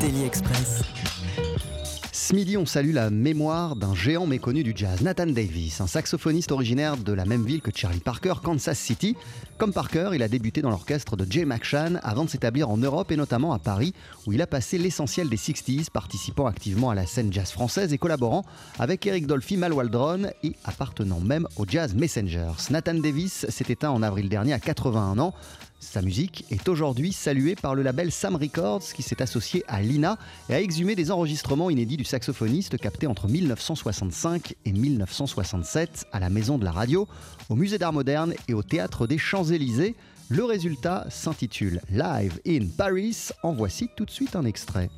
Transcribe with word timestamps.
Daily 0.00 0.24
Express. 0.24 0.82
Ce 2.12 2.34
midi, 2.34 2.56
on 2.56 2.64
salue 2.64 2.94
la 2.94 3.10
mémoire 3.10 3.76
d'un 3.76 3.94
géant 3.94 4.26
méconnu 4.26 4.62
du 4.62 4.72
jazz, 4.74 5.02
Nathan 5.02 5.26
Davis, 5.26 5.80
un 5.80 5.86
saxophoniste 5.86 6.50
originaire 6.52 6.96
de 6.96 7.12
la 7.12 7.24
même 7.24 7.44
ville 7.44 7.60
que 7.60 7.70
Charlie 7.74 8.00
Parker, 8.00 8.34
Kansas 8.42 8.78
City. 8.78 9.16
Comme 9.58 9.72
Parker, 9.72 10.10
il 10.14 10.22
a 10.22 10.28
débuté 10.28 10.62
dans 10.62 10.70
l'orchestre 10.70 11.16
de 11.16 11.30
Jay 11.30 11.44
McShann 11.44 12.00
avant 12.02 12.24
de 12.24 12.30
s'établir 12.30 12.70
en 12.70 12.78
Europe 12.78 13.12
et 13.12 13.16
notamment 13.16 13.52
à 13.52 13.58
Paris, 13.58 13.92
où 14.26 14.32
il 14.32 14.40
a 14.40 14.46
passé 14.46 14.78
l'essentiel 14.78 15.28
des 15.28 15.36
60s, 15.36 15.90
participant 15.90 16.46
activement 16.46 16.90
à 16.90 16.94
la 16.94 17.04
scène 17.04 17.32
jazz 17.32 17.50
française 17.50 17.92
et 17.92 17.98
collaborant 17.98 18.44
avec 18.78 19.06
Eric 19.06 19.26
Dolphy, 19.26 19.56
Mal 19.56 19.72
Waldron 19.72 20.30
et 20.42 20.54
appartenant 20.64 21.20
même 21.20 21.46
au 21.56 21.66
Jazz 21.68 21.94
Messengers. 21.94 22.70
Nathan 22.70 22.94
Davis 22.94 23.46
s'est 23.48 23.66
éteint 23.68 23.90
en 23.90 24.02
avril 24.02 24.28
dernier 24.28 24.54
à 24.54 24.58
81 24.58 25.18
ans. 25.18 25.34
Sa 25.82 26.00
musique 26.00 26.44
est 26.48 26.68
aujourd'hui 26.68 27.12
saluée 27.12 27.56
par 27.56 27.74
le 27.74 27.82
label 27.82 28.12
Sam 28.12 28.36
Records 28.36 28.84
qui 28.94 29.02
s'est 29.02 29.20
associé 29.20 29.64
à 29.66 29.82
Lina 29.82 30.16
et 30.48 30.54
a 30.54 30.60
exhumé 30.60 30.94
des 30.94 31.10
enregistrements 31.10 31.70
inédits 31.70 31.96
du 31.96 32.04
saxophoniste 32.04 32.78
captés 32.78 33.08
entre 33.08 33.26
1965 33.26 34.54
et 34.64 34.72
1967 34.72 36.06
à 36.12 36.20
la 36.20 36.30
Maison 36.30 36.56
de 36.56 36.64
la 36.64 36.70
Radio, 36.70 37.08
au 37.48 37.56
Musée 37.56 37.78
d'Art 37.78 37.92
Moderne 37.92 38.32
et 38.46 38.54
au 38.54 38.62
Théâtre 38.62 39.08
des 39.08 39.18
Champs-Élysées. 39.18 39.96
Le 40.28 40.44
résultat 40.44 41.04
s'intitule 41.10 41.82
Live 41.90 42.40
in 42.46 42.68
Paris. 42.78 43.30
En 43.42 43.52
voici 43.52 43.90
tout 43.96 44.04
de 44.04 44.10
suite 44.10 44.36
un 44.36 44.44
extrait. 44.44 44.88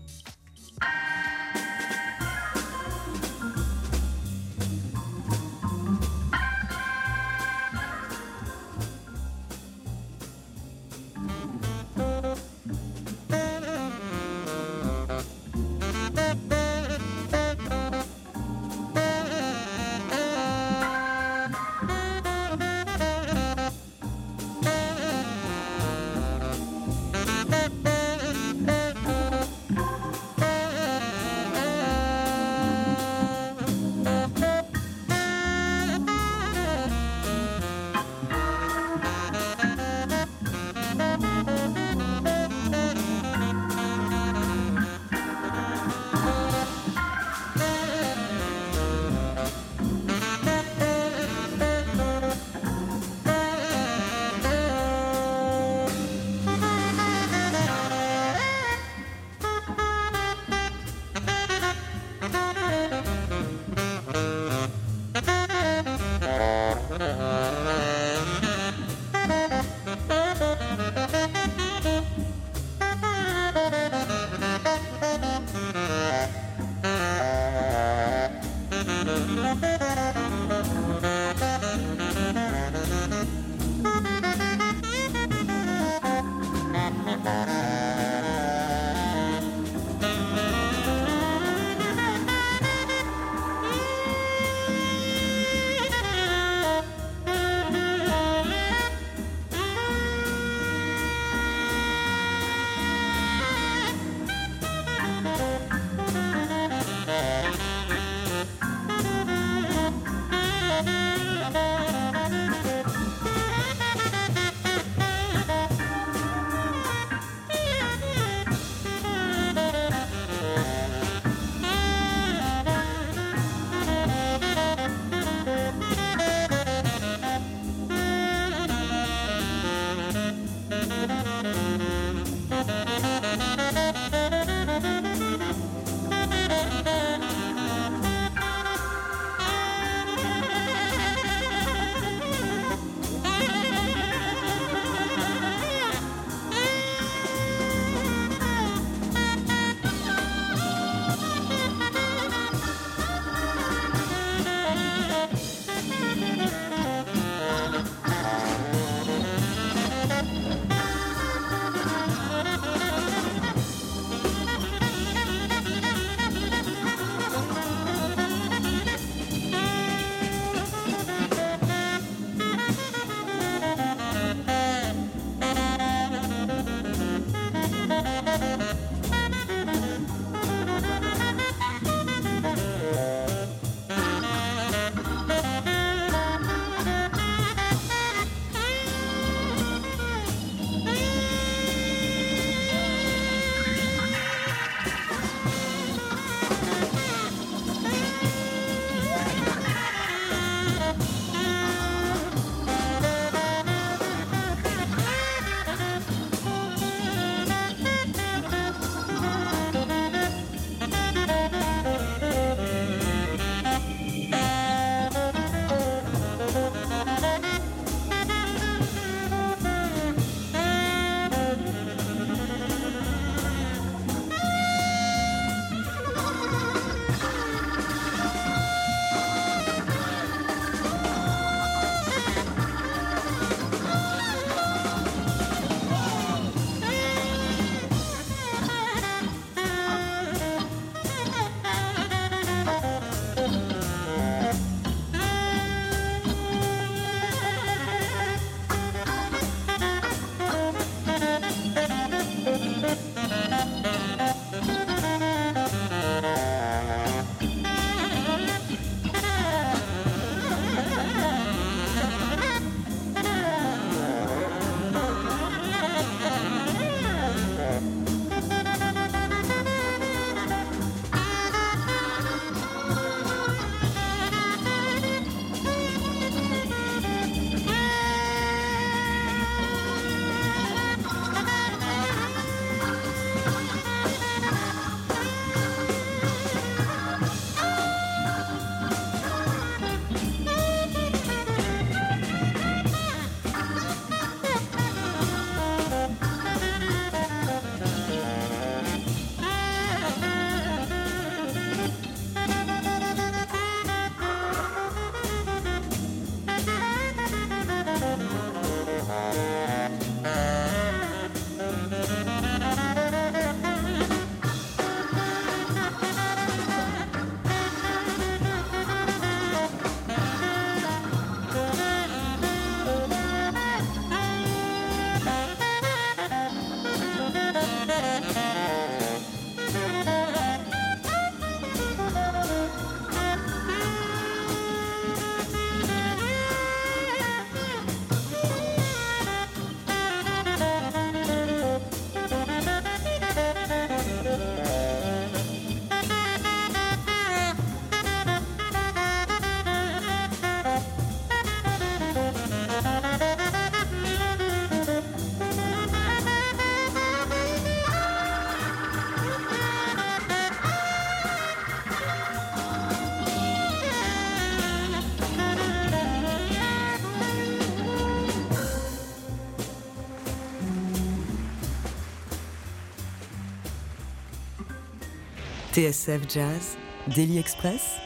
TSF 375.75 376.29
Jazz, 376.29 376.76
Daily 377.09 377.37
Express, 377.37 377.99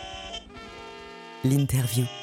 l'interview. 1.45 2.18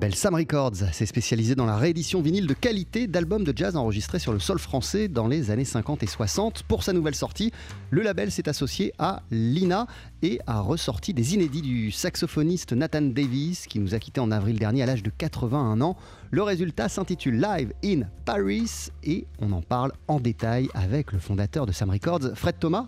Label 0.00 0.14
Sam 0.14 0.34
Records 0.34 0.76
s'est 0.92 1.04
spécialisé 1.04 1.54
dans 1.54 1.66
la 1.66 1.76
réédition 1.76 2.22
vinyle 2.22 2.46
de 2.46 2.54
qualité 2.54 3.06
d'albums 3.06 3.44
de 3.44 3.52
jazz 3.54 3.76
enregistrés 3.76 4.18
sur 4.18 4.32
le 4.32 4.38
sol 4.38 4.58
français 4.58 5.08
dans 5.08 5.28
les 5.28 5.50
années 5.50 5.66
50 5.66 6.02
et 6.02 6.06
60. 6.06 6.62
Pour 6.62 6.84
sa 6.84 6.94
nouvelle 6.94 7.14
sortie, 7.14 7.52
le 7.90 8.00
label 8.00 8.30
s'est 8.30 8.48
associé 8.48 8.94
à 8.98 9.20
Lina 9.30 9.86
et 10.22 10.40
a 10.46 10.60
ressorti 10.60 11.12
des 11.12 11.34
inédits 11.34 11.60
du 11.60 11.90
saxophoniste 11.90 12.72
Nathan 12.72 13.02
Davis 13.02 13.66
qui 13.66 13.78
nous 13.78 13.94
a 13.94 13.98
quittés 13.98 14.22
en 14.22 14.30
avril 14.30 14.58
dernier 14.58 14.84
à 14.84 14.86
l'âge 14.86 15.02
de 15.02 15.10
81 15.10 15.82
ans. 15.82 15.98
Le 16.30 16.42
résultat 16.42 16.88
s'intitule 16.88 17.38
Live 17.38 17.74
in 17.84 18.04
Paris 18.24 18.88
et 19.04 19.26
on 19.38 19.52
en 19.52 19.60
parle 19.60 19.92
en 20.08 20.18
détail 20.18 20.70
avec 20.72 21.12
le 21.12 21.18
fondateur 21.18 21.66
de 21.66 21.72
Sam 21.72 21.90
Records, 21.90 22.36
Fred 22.36 22.58
Thomas. 22.58 22.86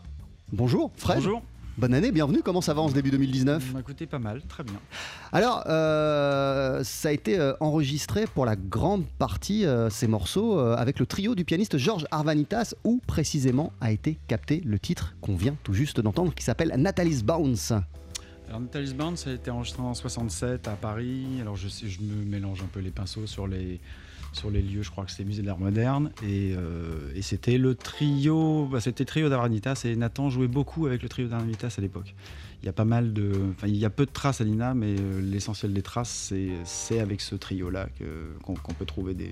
Bonjour 0.50 0.90
Fred. 0.96 1.18
Bonjour. 1.18 1.42
Bonne 1.78 1.94
année, 1.94 2.12
bienvenue. 2.12 2.42
Comment 2.44 2.60
ça 2.60 2.74
va 2.74 2.82
en 2.82 2.88
ce 2.90 2.94
début 2.94 3.10
2019 3.10 3.72
Bah, 3.72 3.80
écoutez, 3.80 4.06
pas 4.06 4.18
mal, 4.18 4.42
très 4.42 4.62
bien. 4.62 4.78
Alors, 5.32 5.64
euh, 5.68 6.84
ça 6.84 7.08
a 7.08 7.12
été 7.12 7.38
euh, 7.38 7.54
enregistré 7.60 8.26
pour 8.26 8.44
la 8.44 8.56
grande 8.56 9.06
partie, 9.18 9.64
euh, 9.64 9.88
ces 9.88 10.06
morceaux, 10.06 10.58
avec 10.58 10.98
le 10.98 11.06
trio 11.06 11.34
du 11.34 11.46
pianiste 11.46 11.78
Georges 11.78 12.06
Arvanitas, 12.10 12.74
où 12.84 13.00
précisément 13.06 13.72
a 13.80 13.90
été 13.90 14.18
capté 14.28 14.60
le 14.66 14.78
titre 14.78 15.16
qu'on 15.22 15.34
vient 15.34 15.56
tout 15.62 15.72
juste 15.72 15.98
d'entendre, 15.98 16.34
qui 16.34 16.44
s'appelle 16.44 16.74
Natalie's 16.76 17.24
Bounce. 17.24 17.72
Alors, 18.48 18.60
Natalie's 18.60 18.94
ça 19.14 19.30
a 19.30 19.32
été 19.32 19.50
enregistré 19.50 19.82
en 19.82 19.94
67 19.94 20.68
à 20.68 20.72
Paris. 20.72 21.38
Alors, 21.40 21.56
je, 21.56 21.68
sais, 21.68 21.88
je 21.88 22.02
me 22.02 22.22
mélange 22.26 22.60
un 22.60 22.68
peu 22.70 22.80
les 22.80 22.90
pinceaux 22.90 23.26
sur 23.26 23.46
les, 23.46 23.80
sur 24.32 24.50
les 24.50 24.62
lieux. 24.62 24.82
Je 24.82 24.90
crois 24.90 25.04
que 25.04 25.10
c'était 25.10 25.24
Musée 25.24 25.42
d'art 25.42 25.58
moderne. 25.58 26.10
Et, 26.22 26.54
euh, 26.56 27.12
c'était 27.20 27.58
le 27.58 27.74
trio, 27.74 28.66
bah, 28.70 28.80
c'était 28.80 29.04
trio 29.04 29.28
d'Arvanitas. 29.28 29.82
Et 29.84 29.96
Nathan 29.96 30.30
jouait 30.30 30.48
beaucoup 30.48 30.86
avec 30.86 31.02
le 31.02 31.08
trio 31.08 31.28
d'Arvanitas 31.28 31.74
à 31.76 31.80
l'époque. 31.80 32.14
Il 32.62 32.66
y 32.66 32.68
a 32.68 32.72
pas 32.72 32.84
mal 32.84 33.12
de. 33.12 33.32
Enfin, 33.56 33.66
il 33.66 33.76
y 33.76 33.84
a 33.84 33.90
peu 33.90 34.06
de 34.06 34.10
traces 34.12 34.40
à 34.40 34.44
l'INA, 34.44 34.72
mais 34.74 34.94
euh, 34.98 35.20
l'essentiel 35.20 35.72
des 35.72 35.82
traces, 35.82 36.32
c'est, 36.64 37.00
avec 37.00 37.20
ce 37.20 37.34
trio-là 37.34 37.88
que, 37.98 38.04
qu'on, 38.44 38.54
peut 38.54 38.84
trouver 38.84 39.14
des, 39.14 39.30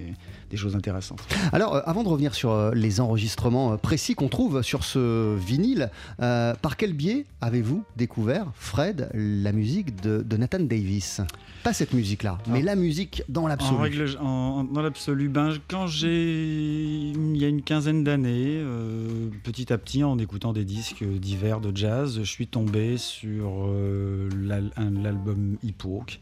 des 0.51 0.57
choses 0.57 0.75
intéressantes. 0.75 1.23
Alors, 1.53 1.77
euh, 1.77 1.81
avant 1.85 2.03
de 2.03 2.09
revenir 2.09 2.35
sur 2.35 2.51
euh, 2.51 2.73
les 2.75 3.01
enregistrements 3.01 3.77
précis 3.79 4.15
qu'on 4.17 4.29
trouve 4.29 4.63
sur 4.63 4.83
ce 4.83 5.37
vinyle, 5.37 5.91
euh, 6.21 6.55
par 6.61 6.77
quel 6.77 6.93
biais 6.93 7.25
avez-vous 7.41 7.85
découvert, 7.97 8.47
Fred, 8.57 9.09
la 9.15 9.53
musique 9.53 10.01
de, 10.03 10.23
de 10.23 10.37
Nathan 10.37 10.61
Davis? 10.61 11.21
Pas 11.63 11.73
cette 11.73 11.93
musique-là, 11.93 12.39
mais 12.49 12.63
la 12.63 12.75
musique 12.75 13.23
dans 13.29 13.47
l'absolu. 13.47 14.17
en- 14.19 14.25
en- 14.27 14.65
dans 14.65 14.83
l'absolu, 14.83 15.29
ben, 15.29 15.53
quand 15.69 15.87
j'ai, 15.87 17.11
il 17.11 17.37
y 17.37 17.45
a 17.45 17.49
une 17.49 17.63
quinzaine 17.63 18.03
d'années, 18.03 18.57
euh, 18.57 19.29
petit 19.45 19.73
à 19.73 19.79
petit, 19.79 20.03
en 20.03 20.19
écoutant 20.19 20.53
des 20.53 20.65
disques 20.65 21.05
divers 21.05 21.61
de 21.61 21.77
jazz, 21.77 22.19
je 22.19 22.23
suis 22.25 22.47
tombé 22.47 22.97
sur 22.97 23.20
euh, 23.29 24.29
l'al- 24.37 24.73
un- 24.77 24.91
l'album 24.91 25.57
Hippoque, 25.63 26.21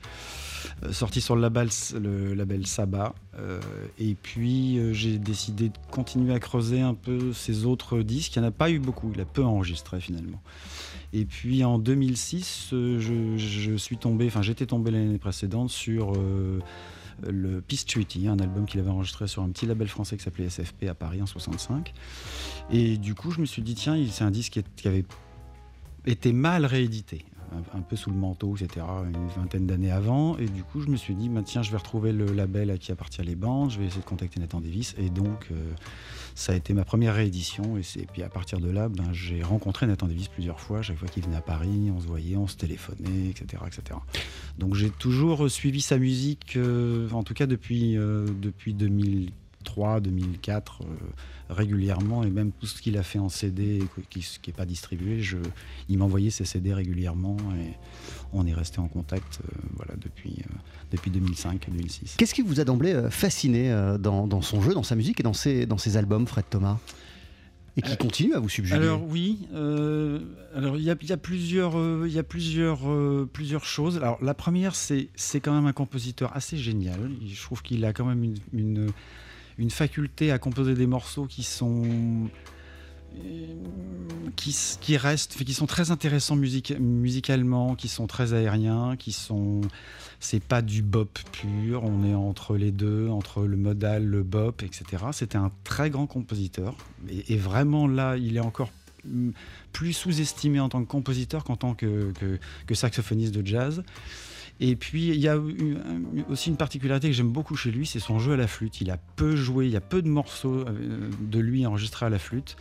euh, 0.82 0.92
sorti 0.92 1.20
sur 1.20 1.36
le 1.36 1.42
label, 1.42 1.68
le 2.00 2.34
label 2.34 2.66
Saba. 2.66 3.14
Euh, 3.38 3.60
et 3.98 4.14
puis, 4.14 4.78
euh, 4.78 4.92
j'ai 4.92 5.18
décidé 5.18 5.68
de 5.68 5.76
continuer 5.90 6.34
à 6.34 6.40
creuser 6.40 6.80
un 6.80 6.94
peu 6.94 7.32
ces 7.32 7.64
autres 7.64 8.00
disques. 8.00 8.36
Il 8.36 8.40
n'y 8.40 8.46
en 8.46 8.48
a 8.48 8.52
pas 8.52 8.70
eu 8.70 8.78
beaucoup, 8.78 9.10
il 9.14 9.20
a 9.20 9.24
peu 9.24 9.44
enregistré 9.44 10.00
finalement. 10.00 10.40
Et 11.12 11.24
puis 11.24 11.64
en 11.64 11.78
2006, 11.78 12.70
euh, 12.72 12.98
je, 13.00 13.76
suis 13.76 13.96
tombé, 13.96 14.26
enfin 14.26 14.42
j'étais 14.42 14.66
tombé 14.66 14.90
l'année 14.90 15.16
précédente 15.18 15.70
sur 15.70 16.12
euh, 16.16 16.60
le 17.26 17.62
Peace 17.62 17.84
Treaty, 17.86 18.28
un 18.28 18.38
album 18.38 18.66
qu'il 18.66 18.78
avait 18.80 18.90
enregistré 18.90 19.26
sur 19.26 19.42
un 19.42 19.48
petit 19.48 19.64
label 19.64 19.88
français 19.88 20.16
qui 20.18 20.22
s'appelait 20.24 20.50
SFP 20.50 20.84
à 20.88 20.94
Paris 20.94 21.22
en 21.22 21.26
65. 21.26 21.94
Et 22.70 22.98
du 22.98 23.14
coup, 23.14 23.30
je 23.30 23.40
me 23.40 23.46
suis 23.46 23.62
dit, 23.62 23.74
tiens, 23.74 23.96
c'est 24.10 24.24
un 24.24 24.30
disque 24.30 24.60
qui 24.76 24.86
avait 24.88 25.04
été 26.06 26.32
mal 26.32 26.64
réédité, 26.64 27.24
un, 27.74 27.80
peu 27.80 27.96
sous 27.96 28.10
le 28.10 28.16
manteau, 28.16 28.56
etc., 28.56 28.86
une 29.04 29.28
vingtaine 29.40 29.66
d'années 29.66 29.90
avant. 29.90 30.36
Et 30.38 30.46
du 30.46 30.62
coup, 30.62 30.80
je 30.80 30.88
me 30.88 30.96
suis 30.96 31.14
dit, 31.14 31.28
bah, 31.28 31.42
tiens, 31.44 31.62
je 31.62 31.70
vais 31.70 31.76
retrouver 31.76 32.12
le 32.12 32.26
label 32.26 32.70
à 32.70 32.78
qui 32.78 32.92
appartient 32.92 33.22
les 33.22 33.36
bandes, 33.36 33.70
je 33.70 33.78
vais 33.78 33.86
essayer 33.86 34.02
de 34.02 34.06
contacter 34.06 34.40
Nathan 34.40 34.60
Davis. 34.60 34.94
Et 34.98 35.10
donc, 35.10 35.48
euh, 35.50 35.72
ça 36.38 36.52
a 36.52 36.54
été 36.54 36.72
ma 36.72 36.84
première 36.84 37.14
réédition. 37.14 37.76
Et, 37.78 38.06
puis 38.12 38.22
à 38.22 38.28
partir 38.28 38.60
de 38.60 38.70
là, 38.70 38.88
ben, 38.88 39.12
j'ai 39.12 39.42
rencontré 39.42 39.86
Nathan 39.86 40.06
Davis 40.06 40.28
plusieurs 40.28 40.60
fois. 40.60 40.82
Chaque 40.82 40.96
fois 40.96 41.08
qu'il 41.08 41.24
venait 41.24 41.36
à 41.36 41.40
Paris, 41.42 41.90
on 41.94 42.00
se 42.00 42.06
voyait, 42.06 42.36
on 42.36 42.46
se 42.46 42.56
téléphonait, 42.56 43.30
etc. 43.30 43.62
etc. 43.66 43.98
Donc 44.56 44.74
j'ai 44.74 44.90
toujours 44.90 45.50
suivi 45.50 45.80
sa 45.80 45.98
musique, 45.98 46.56
euh, 46.56 47.10
en 47.10 47.24
tout 47.24 47.34
cas 47.34 47.46
depuis, 47.46 47.96
euh, 47.96 48.26
depuis 48.40 48.72
2003, 49.68 50.00
2004, 50.00 50.82
euh, 50.82 50.86
régulièrement. 51.50 52.24
Et 52.24 52.30
même 52.30 52.52
tout 52.52 52.66
ce 52.66 52.80
qu'il 52.80 52.96
a 52.96 53.02
fait 53.02 53.18
en 53.18 53.28
CD 53.28 53.78
et 53.78 54.02
qui 54.10 54.26
n'est 54.46 54.52
pas 54.52 54.66
distribué, 54.66 55.20
je, 55.20 55.38
il 55.88 55.98
m'envoyait 55.98 56.30
ses 56.30 56.44
CD 56.44 56.72
régulièrement. 56.72 57.36
Et 57.58 57.74
on 58.32 58.46
est 58.46 58.54
resté 58.54 58.80
en 58.80 58.88
contact 58.88 59.40
euh, 59.42 59.58
voilà, 59.76 59.94
depuis, 59.96 60.36
euh, 60.40 60.54
depuis 60.92 61.10
2005-2006. 61.10 62.16
Qu'est-ce 62.16 62.34
qui 62.34 62.42
vous 62.42 62.60
a 62.60 62.64
d'emblée 62.64 63.08
fasciné 63.10 63.70
dans, 63.98 64.26
dans 64.26 64.42
son 64.42 64.60
jeu, 64.60 64.74
dans 64.74 64.82
sa 64.82 64.96
musique 64.96 65.20
et 65.20 65.22
dans 65.22 65.32
ses, 65.32 65.66
dans 65.66 65.78
ses 65.78 65.96
albums, 65.96 66.26
Fred 66.26 66.44
Thomas? 66.48 66.78
Et 67.78 67.82
qui 67.82 67.96
continue 67.96 68.34
à 68.34 68.40
vous 68.40 68.48
subjuguer? 68.48 68.76
Alors 68.76 69.04
oui, 69.08 69.46
euh, 69.54 70.18
alors 70.52 70.76
il 70.76 70.82
y 70.82 70.90
a, 70.90 70.96
il 71.00 71.08
y 71.08 71.12
a 71.12 71.16
plusieurs, 71.16 71.78
euh, 71.78 72.06
il 72.08 72.12
y 72.12 72.18
a 72.18 72.24
plusieurs, 72.24 72.90
euh, 72.90 73.28
plusieurs 73.32 73.64
choses. 73.64 73.98
Alors 73.98 74.18
la 74.20 74.34
première, 74.34 74.74
c'est 74.74 75.10
c'est 75.14 75.38
quand 75.38 75.54
même 75.54 75.66
un 75.66 75.72
compositeur 75.72 76.36
assez 76.36 76.56
génial. 76.56 76.98
Je 77.24 77.40
trouve 77.40 77.62
qu'il 77.62 77.84
a 77.84 77.92
quand 77.92 78.04
même 78.04 78.24
une, 78.24 78.38
une, 78.52 78.90
une 79.58 79.70
faculté 79.70 80.30
à 80.30 80.38
composer 80.38 80.74
des 80.74 80.86
morceaux 80.86 81.26
qui 81.26 81.42
sont 81.42 81.84
qui, 84.36 84.56
qui 84.80 84.96
restent, 84.96 85.42
qui 85.42 85.54
sont 85.54 85.66
très 85.66 85.90
intéressants 85.90 86.36
musica- 86.36 86.78
musicalement, 86.78 87.74
qui 87.74 87.88
sont 87.88 88.06
très 88.06 88.32
aériens, 88.32 88.96
qui 88.96 89.12
sont, 89.12 89.62
c'est 90.20 90.42
pas 90.42 90.62
du 90.62 90.82
bop 90.82 91.18
pur, 91.32 91.82
on 91.84 92.04
est 92.04 92.14
entre 92.14 92.56
les 92.56 92.70
deux, 92.70 93.08
entre 93.08 93.44
le 93.44 93.56
modal, 93.56 94.04
le 94.04 94.22
bop, 94.22 94.62
etc. 94.62 95.04
C'était 95.12 95.38
un 95.38 95.50
très 95.64 95.90
grand 95.90 96.06
compositeur, 96.06 96.76
et, 97.08 97.36
vraiment 97.36 97.88
là, 97.88 98.16
il 98.16 98.36
est 98.36 98.40
encore 98.40 98.70
plus 99.72 99.92
sous-estimé 99.92 100.60
en 100.60 100.68
tant 100.68 100.84
que 100.84 100.88
compositeur 100.88 101.42
qu'en 101.44 101.56
tant 101.56 101.74
que 101.74 102.12
saxophoniste 102.72 103.34
de 103.34 103.44
jazz. 103.44 103.82
Et 104.60 104.74
puis, 104.74 105.08
il 105.08 105.20
y 105.20 105.28
a 105.28 105.38
aussi 106.28 106.50
une 106.50 106.56
particularité 106.56 107.08
que 107.08 107.14
j'aime 107.14 107.30
beaucoup 107.30 107.54
chez 107.54 107.70
lui, 107.70 107.86
c'est 107.86 108.00
son 108.00 108.18
jeu 108.18 108.32
à 108.32 108.36
la 108.36 108.48
flûte. 108.48 108.80
Il 108.80 108.90
a 108.90 108.96
peu 108.96 109.36
joué, 109.36 109.66
il 109.66 109.72
y 109.72 109.76
a 109.76 109.80
peu 109.80 110.02
de 110.02 110.08
morceaux 110.08 110.66
euh, 110.66 111.10
de 111.20 111.38
lui 111.38 111.64
enregistrés 111.64 112.06
à 112.06 112.08
la 112.08 112.18
flûte. 112.18 112.56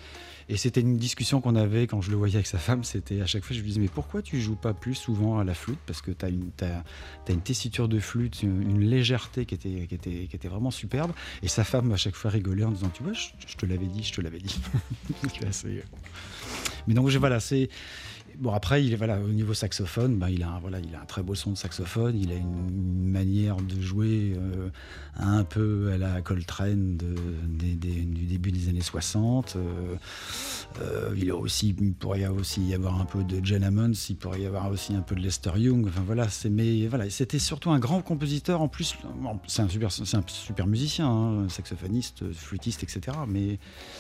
Et 0.50 0.56
c'était 0.56 0.80
une 0.80 0.96
discussion 0.96 1.42
qu'on 1.42 1.56
avait 1.56 1.88
quand 1.88 2.02
je 2.02 2.10
le 2.10 2.16
voyais 2.16 2.36
avec 2.36 2.48
sa 2.48 2.58
femme. 2.58 2.84
C'était 2.84 3.20
à 3.20 3.26
chaque 3.26 3.44
fois, 3.44 3.54
je 3.54 3.62
lui 3.62 3.68
disais, 3.68 3.82
mais 3.82 3.90
pourquoi 3.90 4.22
tu 4.22 4.40
joues 4.40 4.56
pas 4.56 4.74
plus 4.74 4.96
souvent 4.96 5.40
à 5.40 5.44
la 5.44 5.54
flûte? 5.54 5.80
Parce 5.86 6.02
que 6.02 6.12
tu 6.12 6.26
as 6.26 6.30
une, 6.30 7.42
tessiture 7.42 7.90
de 7.90 8.00
flûte, 8.00 8.44
une, 8.44 8.80
légèreté 8.80 9.46
qui 9.46 9.56
était, 9.56 10.48
vraiment 10.48 10.72
superbe. 10.72 11.12
Et 11.44 11.50
sa 11.50 11.66
femme, 11.66 11.92
à 11.92 11.98
chaque 11.98 12.16
fois, 12.16 12.32
rigolait 12.32 12.64
en 12.64 12.72
disant, 12.72 12.90
tu 12.94 13.04
vois, 13.04 13.12
je, 13.14 13.56
te 13.58 13.66
l'avais 13.66 13.88
dit, 13.88 14.04
je 14.04 14.14
te 14.14 14.22
l'avais 14.22 14.40
dit. 14.40 14.62
Assez- 15.48 15.84
Mais 16.88 16.94
donc, 16.94 17.10
voilà, 17.10 17.40
c'est. 17.42 17.70
Bon 18.40 18.54
après, 18.54 18.86
il 18.86 18.96
voilà 18.96 19.20
au 19.20 19.30
niveau 19.30 19.56
saxophone, 19.56 20.18
bah, 20.18 20.30
il 20.30 20.44
a 20.44 20.60
voilà, 20.62 20.80
il 20.80 20.94
a 20.94 21.02
un 21.02 21.06
très 21.06 21.24
beau 21.24 21.34
son 21.34 21.52
de 21.52 21.58
saxophone, 21.58 22.20
il 22.20 22.32
a 22.32 22.36
une 22.36 23.10
manière 23.10 23.56
de 23.56 23.82
jouer 23.82 24.36
euh, 24.38 24.70
un 25.16 25.44
peu 25.44 25.92
à 25.92 25.98
la 25.98 26.22
Coltrane 26.22 26.98
du 26.98 27.76
début 27.76 28.52
des 28.52 28.70
années 28.70 28.82
60. 28.82 29.56
euh, 29.56 29.96
euh, 30.82 31.16
il, 31.18 31.32
a 31.32 31.36
aussi, 31.36 31.74
pourrait 31.74 32.20
y 32.20 32.24
avoir 32.26 32.42
aussi 32.42 32.62
y 32.62 32.76
avoir 32.76 33.02
un 33.02 33.06
peu 33.06 33.24
de 33.24 33.44
John 33.44 33.64
Hammond, 33.64 33.94
il 34.10 34.16
pourrait 34.16 34.42
y 34.42 34.46
avoir 34.46 34.70
aussi 34.70 34.94
un 34.94 35.02
peu 35.02 35.16
de 35.16 35.22
Lester 35.22 35.52
Young. 35.56 35.88
Enfin 35.88 36.04
voilà, 36.06 36.28
mais 36.52 36.86
voilà, 36.86 37.10
c'était 37.10 37.40
surtout 37.40 37.72
un 37.72 37.80
grand 37.80 38.02
compositeur. 38.02 38.62
En 38.62 38.68
plus, 38.68 38.96
c'est 39.48 39.64
un 39.64 39.70
super, 39.70 39.92
c'est 39.92 40.16
un 40.16 40.24
super 40.28 40.68
musicien, 40.68 41.10
hein, 41.10 41.50
saxophoniste, 41.50 42.32
flûtiste, 42.34 42.84
etc. 42.84 43.18
Mais 43.28 43.58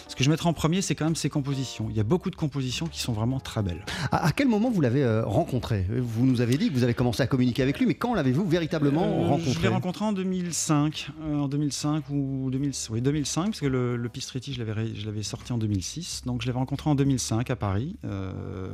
ce 0.08 0.15
que 0.15 0.24
je 0.24 0.29
mettrais 0.29 0.50
en 0.50 0.53
premier, 0.53 0.84
c'est 0.84 0.94
quand 0.94 1.06
même 1.06 1.15
ses 1.15 1.29
compositions. 1.29 1.88
Il 1.89 1.98
y 1.98 2.00
a 2.00 2.03
beaucoup 2.03 2.29
de 2.29 2.36
compositions 2.36 2.86
qui 2.86 3.00
sont 3.00 3.13
vraiment 3.13 3.39
très 3.39 3.63
belles. 3.63 3.84
À 4.27 4.34
quel 4.34 4.50
moment 4.50 4.69
vous 4.69 4.81
l'avez 4.81 5.03
euh, 5.03 5.24
rencontré? 5.24 5.86
Vous 5.89 6.25
nous 6.25 6.41
avez 6.41 6.57
dit 6.57 6.67
que 6.67 6.74
vous 6.74 6.84
avez 6.84 6.93
commencé 6.93 7.24
à 7.24 7.27
communiquer 7.27 7.62
avec 7.63 7.79
lui, 7.79 7.86
mais 7.86 7.93
quand 7.96 8.13
l'avez-vous 8.13 8.46
véritablement 8.46 9.03
Euh, 9.03 9.27
rencontré? 9.27 9.53
Je 9.53 9.62
l'ai 9.62 9.67
rencontré 9.69 10.03
en 10.03 10.12
2005, 10.12 11.12
euh, 11.24 11.38
en 11.38 11.48
2005 11.48 12.10
ou 12.10 12.50
2000, 12.51 12.72
oui, 12.89 13.01
2005, 13.01 13.46
parce 13.46 13.62
que 13.62 13.67
le, 13.67 13.96
le 13.96 14.10
Treaty, 14.10 14.51
je 14.53 14.60
l'avais, 14.60 14.74
ré- 14.74 14.91
je 14.96 15.05
l'avais 15.05 15.24
sorti 15.24 15.53
en 15.53 15.57
2006, 15.57 16.24
donc 16.25 16.41
je 16.41 16.48
l'avais 16.48 16.60
rencontré 16.60 16.89
en 16.89 16.96
2005 16.96 17.50
à 17.51 17.55
Paris. 17.55 17.96
euh, 18.03 18.67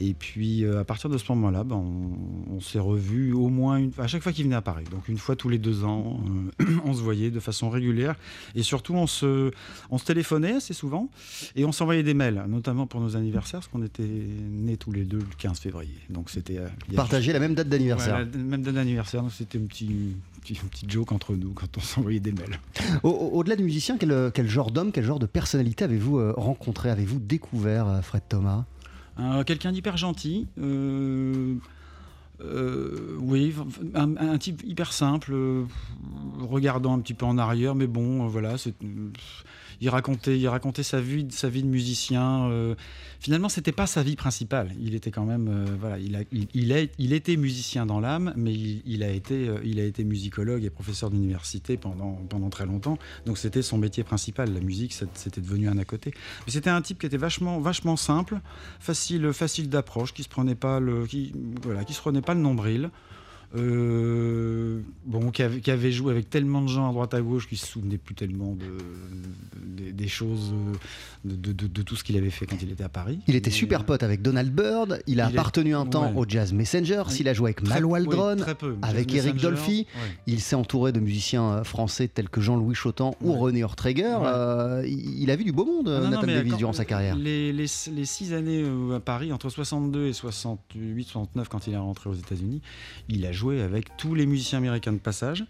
et 0.00 0.14
puis 0.14 0.64
euh, 0.64 0.80
à 0.80 0.84
partir 0.84 1.10
de 1.10 1.18
ce 1.18 1.24
moment-là, 1.32 1.64
ben, 1.64 1.76
on, 1.76 2.54
on 2.56 2.60
s'est 2.60 2.78
revus 2.78 3.32
au 3.32 3.48
moins 3.48 3.76
une, 3.78 3.90
à 3.98 4.06
chaque 4.06 4.22
fois 4.22 4.32
qu'il 4.32 4.44
venait 4.44 4.56
à 4.56 4.62
Paris, 4.62 4.84
donc 4.90 5.08
une 5.08 5.18
fois 5.18 5.34
tous 5.36 5.48
les 5.48 5.58
deux 5.58 5.84
ans, 5.84 6.20
euh, 6.60 6.64
on 6.84 6.94
se 6.94 7.00
voyait 7.02 7.30
de 7.30 7.40
façon 7.40 7.68
régulière 7.70 8.14
et 8.54 8.62
surtout 8.62 8.94
on 8.94 9.06
se, 9.06 9.50
on 9.90 9.98
se 9.98 10.04
téléphonait 10.04 10.52
assez 10.54 10.74
souvent 10.74 11.08
et 11.56 11.64
on 11.64 11.72
s'envoyait 11.72 12.02
des 12.02 12.14
mails, 12.14 12.44
notamment 12.48 12.86
pour 12.86 13.00
nos 13.00 13.16
anniversaires, 13.16 13.60
parce 13.60 13.68
qu'on 13.72 13.82
était 13.82 14.02
nés 14.06 14.76
tous 14.76 14.92
les 14.92 15.04
deux 15.04 15.18
le 15.18 15.26
15 15.38 15.58
février. 15.58 15.94
Donc 16.10 16.30
c'était 16.30 16.58
euh, 16.58 16.68
Partager 16.94 17.32
la 17.32 17.40
même 17.40 17.54
date 17.54 17.68
d'anniversaire. 17.68 18.16
Ouais, 18.18 18.26
la- 18.32 18.38
même 18.38 18.62
date 18.62 18.74
d'anniversaire, 18.74 19.22
donc 19.22 19.32
c'était 19.32 19.58
une 19.58 19.66
petite, 19.68 19.90
une 19.90 20.68
petite 20.70 20.90
joke 20.90 21.12
entre 21.12 21.34
nous 21.34 21.50
quand 21.52 21.76
on 21.76 21.80
s'envoyait 21.80 22.20
des 22.20 22.32
mails. 22.32 22.58
Au-delà 23.02 23.56
du 23.56 23.64
musicien, 23.64 23.96
quel, 23.98 24.30
quel 24.32 24.48
genre 24.48 24.70
d'homme, 24.70 24.92
quel 24.92 25.04
genre 25.04 25.18
de 25.18 25.26
personnalité 25.26 25.84
avez-vous 25.84 26.32
rencontré, 26.34 26.90
avez-vous 26.90 27.18
découvert, 27.18 28.00
Fred 28.02 28.22
Thomas? 28.28 28.64
Quelqu'un 29.46 29.72
d'hyper 29.72 29.96
gentil. 29.96 30.46
oui, 32.40 33.54
un, 33.94 34.38
type 34.38 34.62
hyper 34.64 34.92
simple, 34.92 35.34
regardant 36.40 36.94
un 36.94 37.00
petit 37.00 37.14
peu 37.14 37.26
en 37.26 37.38
arrière, 37.38 37.74
mais 37.74 37.86
bon, 37.86 38.26
voilà, 38.26 38.58
c'est 38.58 38.74
il 39.80 39.88
racontait, 39.88 40.38
il 40.38 40.48
racontait 40.48 40.82
sa 40.82 41.00
vie, 41.00 41.24
de 41.24 41.66
musicien. 41.66 42.48
Euh, 42.50 42.74
finalement, 43.20 43.48
c'était 43.48 43.72
pas 43.72 43.86
sa 43.86 44.02
vie 44.02 44.16
principale. 44.16 44.72
Il 44.80 44.94
était 44.94 45.10
quand 45.10 45.24
même, 45.24 45.48
euh, 45.48 45.76
voilà, 45.78 45.98
il, 45.98 46.16
a, 46.16 46.20
il, 46.32 46.48
il, 46.98 47.12
était 47.12 47.36
musicien 47.36 47.86
dans 47.86 48.00
l'âme, 48.00 48.32
mais 48.36 48.52
il, 48.52 49.02
a 49.02 49.10
été, 49.10 49.48
euh, 49.48 49.60
il 49.64 49.78
a 49.78 49.84
été 49.84 50.04
musicologue 50.04 50.64
et 50.64 50.70
professeur 50.70 51.10
d'université 51.10 51.76
pendant, 51.76 52.14
pendant 52.28 52.50
très 52.50 52.66
longtemps. 52.66 52.98
Donc 53.26 53.38
c'était 53.38 53.62
son 53.62 53.78
métier 53.78 54.04
principal. 54.04 54.52
La 54.52 54.60
musique, 54.60 54.92
c'était 54.92 55.40
devenu 55.40 55.68
un 55.68 55.78
à 55.78 55.84
côté. 55.84 56.12
Mais 56.46 56.52
c'était 56.52 56.70
un 56.70 56.82
type 56.82 56.98
qui 56.98 57.06
était 57.06 57.16
vachement, 57.16 57.60
vachement 57.60 57.96
simple, 57.96 58.40
facile, 58.80 59.32
facile 59.32 59.68
d'approche, 59.68 60.12
qui 60.12 60.22
se 60.22 60.28
prenait 60.28 60.56
pas 60.56 60.80
le, 60.80 61.06
qui, 61.06 61.32
voilà, 61.62 61.84
qui 61.84 61.94
se 61.94 62.00
prenait 62.00 62.22
pas 62.22 62.34
le 62.34 62.40
nombril. 62.40 62.90
Euh, 63.56 64.82
bon, 65.06 65.30
qui 65.30 65.42
avait, 65.42 65.92
joué 65.92 66.12
avec 66.12 66.28
tellement 66.28 66.60
de 66.60 66.68
gens 66.68 66.88
à 66.88 66.92
droite 66.92 67.14
à 67.14 67.20
gauche 67.22 67.48
qu'il 67.48 67.56
se 67.56 67.66
souvenait 67.66 67.96
plus 67.96 68.14
tellement 68.14 68.54
de, 68.54 69.90
des 69.90 70.08
choses, 70.08 70.52
de, 71.24 71.82
tout 71.82 71.96
ce 71.96 72.04
qu'il 72.04 72.18
avait 72.18 72.28
fait 72.30 72.44
quand 72.44 72.60
il 72.60 72.70
était 72.70 72.84
à 72.84 72.90
Paris. 72.90 73.20
Il 73.26 73.36
était 73.36 73.50
super 73.50 73.84
pote 73.84 74.02
avec 74.02 74.20
Donald 74.20 74.52
Byrd. 74.52 75.02
Il 75.06 75.20
a 75.20 75.26
appartenu 75.26 75.74
un 75.74 75.86
temps 75.86 76.12
au 76.14 76.26
Jazz 76.28 76.52
Messenger. 76.52 77.04
S'il 77.08 77.26
a 77.28 77.32
joué 77.32 77.48
avec 77.48 77.66
Mal 77.66 77.86
Waldron, 77.86 78.36
avec 78.82 79.14
Eric 79.14 79.36
Dolphy, 79.36 79.86
il 80.26 80.40
s'est 80.40 80.56
entouré 80.56 80.92
de 80.92 81.00
musiciens 81.00 81.52
euh, 81.52 81.64
français 81.64 82.08
tels 82.08 82.28
que 82.28 82.40
Jean-Louis 82.40 82.74
Chotan 82.74 83.16
ou 83.22 83.32
René 83.32 83.64
Ortreger. 83.64 84.18
Euh, 84.22 84.86
il 84.86 85.30
a 85.30 85.36
vu 85.36 85.44
du 85.44 85.52
beau 85.52 85.64
monde, 85.64 85.88
ah 85.88 86.08
Nathan 86.08 86.26
Davis, 86.26 86.56
durant 86.56 86.72
sa 86.72 86.84
carrière. 86.84 87.16
Les, 87.16 87.52
les, 87.52 87.66
six 87.66 88.32
années 88.34 88.64
à 88.94 89.00
Paris, 89.00 89.32
entre 89.32 89.48
62 89.48 90.06
et 90.06 90.12
68, 90.12 91.04
69, 91.04 91.48
quand 91.48 91.66
il 91.66 91.74
est 91.74 91.78
rentré 91.78 92.10
aux 92.10 92.14
États-Unis, 92.14 92.60
il 93.08 93.24
a 93.24 93.32
joué 93.32 93.37
avec 93.46 93.96
tous 93.96 94.14
les 94.14 94.26
musiciens 94.26 94.58
américains 94.58 94.92
de 94.92 94.98
passage 94.98 95.44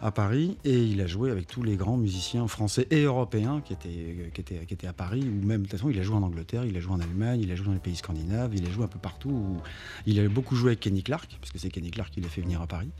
à 0.00 0.10
Paris 0.10 0.56
et 0.64 0.82
il 0.82 1.00
a 1.00 1.06
joué 1.06 1.30
avec 1.30 1.46
tous 1.46 1.62
les 1.62 1.76
grands 1.76 1.96
musiciens 1.96 2.46
français 2.48 2.86
et 2.90 3.02
européens 3.02 3.60
qui 3.64 3.72
étaient, 3.72 4.30
qui 4.32 4.40
étaient, 4.40 4.64
qui 4.66 4.74
étaient 4.74 4.86
à 4.86 4.92
Paris 4.92 5.22
ou 5.22 5.46
même 5.46 5.62
de 5.62 5.68
toute 5.68 5.78
façon 5.78 5.90
il 5.90 5.98
a 5.98 6.02
joué 6.02 6.16
en 6.16 6.22
Angleterre, 6.22 6.64
il 6.64 6.76
a 6.76 6.80
joué 6.80 6.92
en 6.92 7.00
Allemagne, 7.00 7.40
il 7.40 7.50
a 7.50 7.56
joué 7.56 7.66
dans 7.66 7.72
les 7.72 7.78
pays 7.78 7.96
scandinaves, 7.96 8.54
il 8.54 8.66
a 8.66 8.70
joué 8.70 8.84
un 8.84 8.88
peu 8.88 8.98
partout. 8.98 9.60
Il 10.06 10.18
a 10.20 10.28
beaucoup 10.28 10.56
joué 10.56 10.70
avec 10.70 10.80
Kenny 10.80 11.02
Clark 11.02 11.36
parce 11.40 11.52
que 11.52 11.58
c'est 11.58 11.70
Kenny 11.70 11.90
Clark 11.90 12.12
qui 12.12 12.20
l'a 12.20 12.28
fait 12.28 12.42
venir 12.42 12.62
à 12.62 12.66
Paris. 12.66 12.90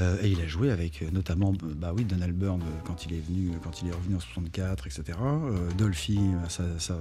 Euh, 0.00 0.16
et 0.22 0.28
il 0.28 0.40
a 0.40 0.46
joué 0.46 0.70
avec 0.70 1.02
euh, 1.02 1.10
notamment 1.10 1.52
bah 1.60 1.92
oui, 1.94 2.04
Donald 2.04 2.32
Byrne 2.32 2.62
euh, 2.62 2.80
quand 2.84 3.04
il 3.06 3.14
est 3.14 3.20
venu, 3.20 3.50
quand 3.62 3.82
il 3.82 3.88
est 3.88 3.92
revenu 3.92 4.14
en 4.14 4.20
64, 4.20 4.86
etc. 4.86 5.18
Dolphy, 5.76 6.20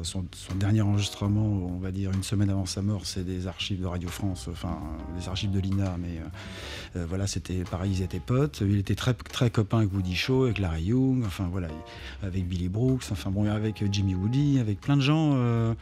son, 0.03 0.25
dernier 0.55 0.81
enregistrement, 0.81 1.45
on 1.45 1.77
va 1.77 1.91
dire 1.91 2.11
une 2.11 2.23
semaine 2.23 2.49
avant 2.49 2.65
sa 2.65 2.81
mort, 2.81 3.05
c'est 3.05 3.23
des 3.23 3.47
archives 3.47 3.81
de 3.81 3.85
Radio 3.85 4.09
France, 4.09 4.47
enfin 4.51 4.79
des 5.17 5.27
archives 5.27 5.51
de 5.51 5.59
l'INA, 5.59 5.97
mais 5.99 6.19
voilà, 6.95 7.27
c'était 7.27 7.63
pareil, 7.63 7.91
ils 7.97 8.01
étaient 8.01 8.19
potes. 8.19 8.61
Il 8.61 8.77
était 8.77 8.95
très 8.95 9.13
très 9.13 9.49
copain 9.49 9.79
avec 9.79 9.93
Woody 9.93 10.15
Shaw, 10.15 10.45
avec 10.45 10.57
Larry 10.57 10.83
Young, 10.83 11.23
enfin 11.25 11.47
voilà, 11.51 11.67
avec 12.23 12.47
Billy 12.47 12.69
Brooks, 12.69 13.03
enfin 13.11 13.29
bon, 13.29 13.49
avec 13.49 13.83
Jimmy 13.91 14.15
Woody, 14.15 14.59
avec 14.59 14.81
plein 14.81 14.97
de 14.97 15.01
gens. 15.01 15.33
Euh, 15.35 15.73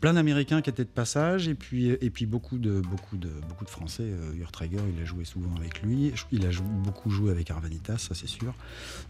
plein 0.00 0.14
d'Américains 0.14 0.62
qui 0.62 0.70
étaient 0.70 0.84
de 0.84 0.88
passage 0.88 1.48
et 1.48 1.54
puis, 1.54 1.88
et 1.88 2.10
puis 2.10 2.26
beaucoup, 2.26 2.58
de, 2.58 2.80
beaucoup, 2.80 3.16
de, 3.16 3.30
beaucoup 3.48 3.64
de 3.64 3.70
Français. 3.70 4.04
Euh, 4.04 4.32
il 4.36 5.02
a 5.02 5.04
joué 5.04 5.24
souvent 5.24 5.54
avec 5.56 5.82
lui. 5.82 6.12
Il 6.32 6.46
a 6.46 6.50
beaucoup 6.84 7.10
joué 7.10 7.30
avec 7.30 7.50
Arvanitas, 7.50 7.98
ça 7.98 8.14
c'est 8.14 8.28
sûr. 8.28 8.54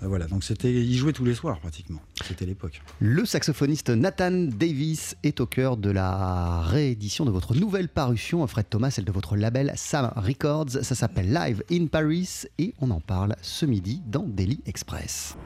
Euh, 0.03 0.09
voilà, 0.09 0.27
donc 0.27 0.45
c'était, 0.45 0.73
il 0.73 0.97
jouait 0.97 1.13
tous 1.13 1.25
les 1.25 1.35
soirs 1.35 1.59
pratiquement. 1.61 2.01
C'était 2.25 2.47
l'époque. 2.47 2.83
Le 3.01 3.25
saxophoniste 3.25 3.91
Nathan 3.91 4.31
Davis 4.31 5.17
est 5.23 5.41
au 5.41 5.47
cœur 5.47 5.77
de 5.77 5.91
la 5.91 6.63
réédition 6.63 7.25
de 7.25 7.31
votre 7.31 7.55
nouvelle 7.55 7.89
parution, 7.89 8.47
Fred 8.47 8.69
Thomas, 8.69 8.91
celle 8.91 9.05
de 9.05 9.13
votre 9.13 9.37
label 9.37 9.73
Sam 9.77 10.13
Records. 10.17 10.71
Ça 10.83 10.95
s'appelle 10.95 11.33
Live 11.33 11.63
in 11.71 11.87
Paris 11.87 12.45
et 12.59 12.75
on 12.81 12.91
en 12.91 13.01
parle 13.01 13.37
ce 13.43 13.67
midi 13.67 14.03
dans 14.07 14.25
Daily 14.25 14.61
Express. 14.67 15.37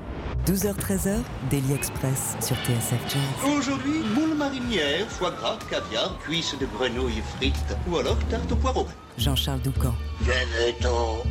12h-13h, 0.47 1.19
Daily 1.51 1.73
Express 1.73 2.37
sur 2.41 2.57
TSF 2.57 3.01
Jazz. 3.09 3.57
Aujourd'hui, 3.57 4.01
boule 4.15 4.37
marinière, 4.71 5.07
foie 5.09 5.31
gras, 5.31 5.59
caviar, 5.69 6.17
cuisses 6.21 6.57
de 6.59 6.67
grenouille 6.67 7.23
frites 7.37 7.77
ou 7.89 7.99
alors 7.99 8.19
tarte 8.31 8.51
au 8.53 8.57
poireau. 8.57 8.87
Jean-Charles 9.19 9.61
Doucan. 9.61 9.95
Venez-t'en. 10.21 11.23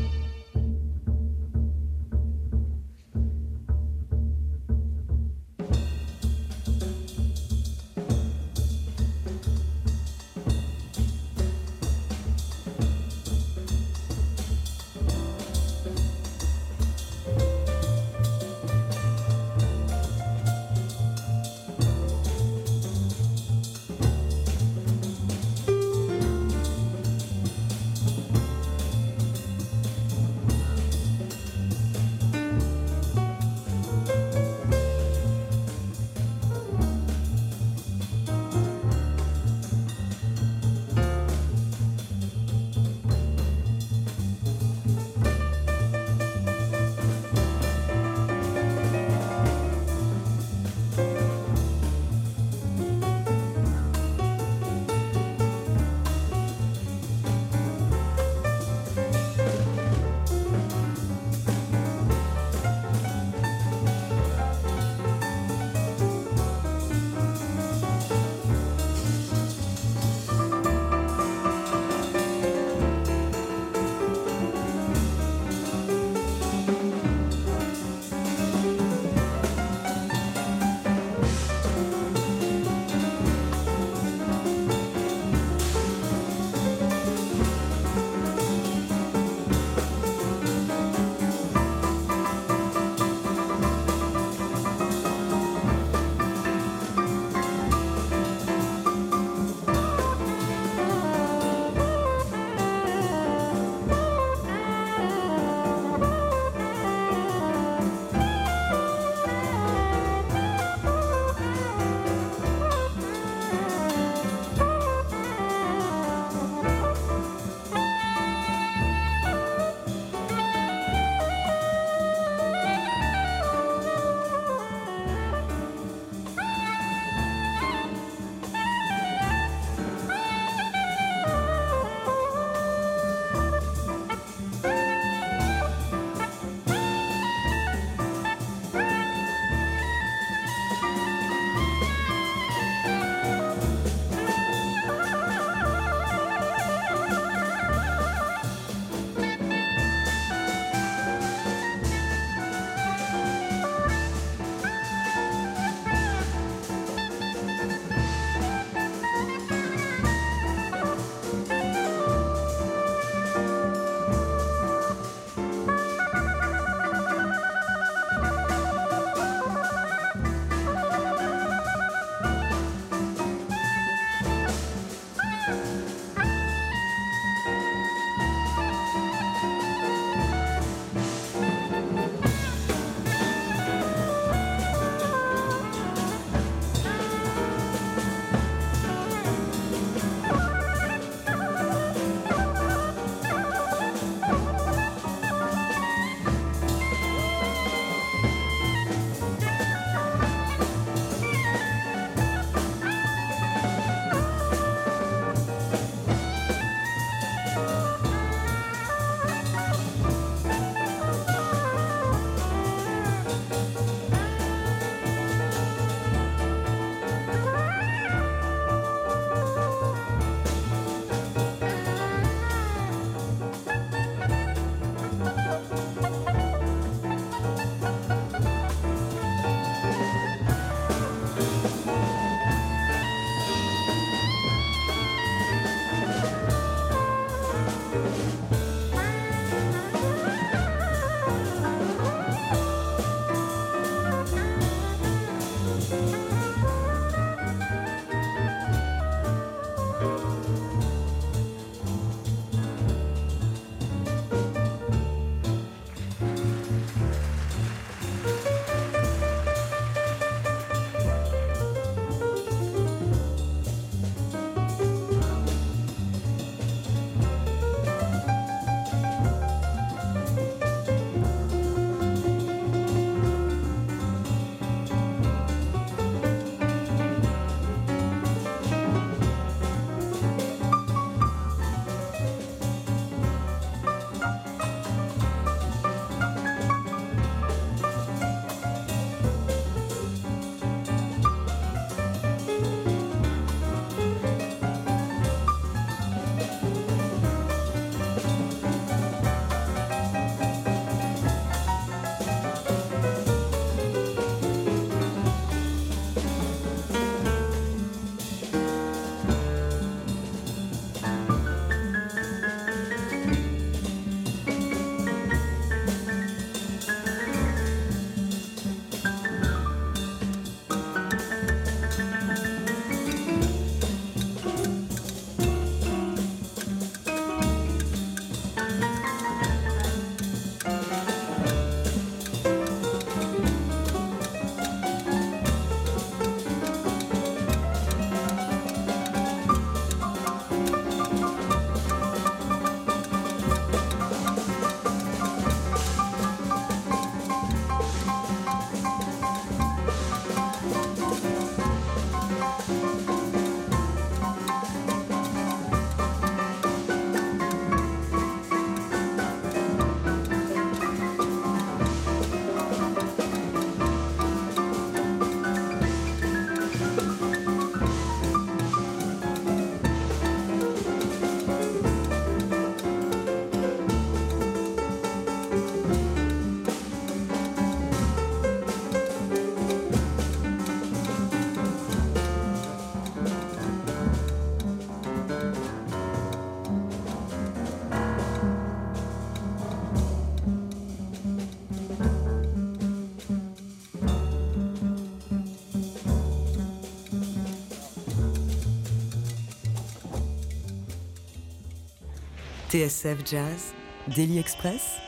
TSF 402.79 403.17
Jazz, 403.29 403.73
Daily 404.15 404.37
Express, 404.39 404.99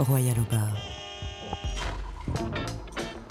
Royal 0.00 0.34
au 0.40 0.50
bar. 0.52 0.76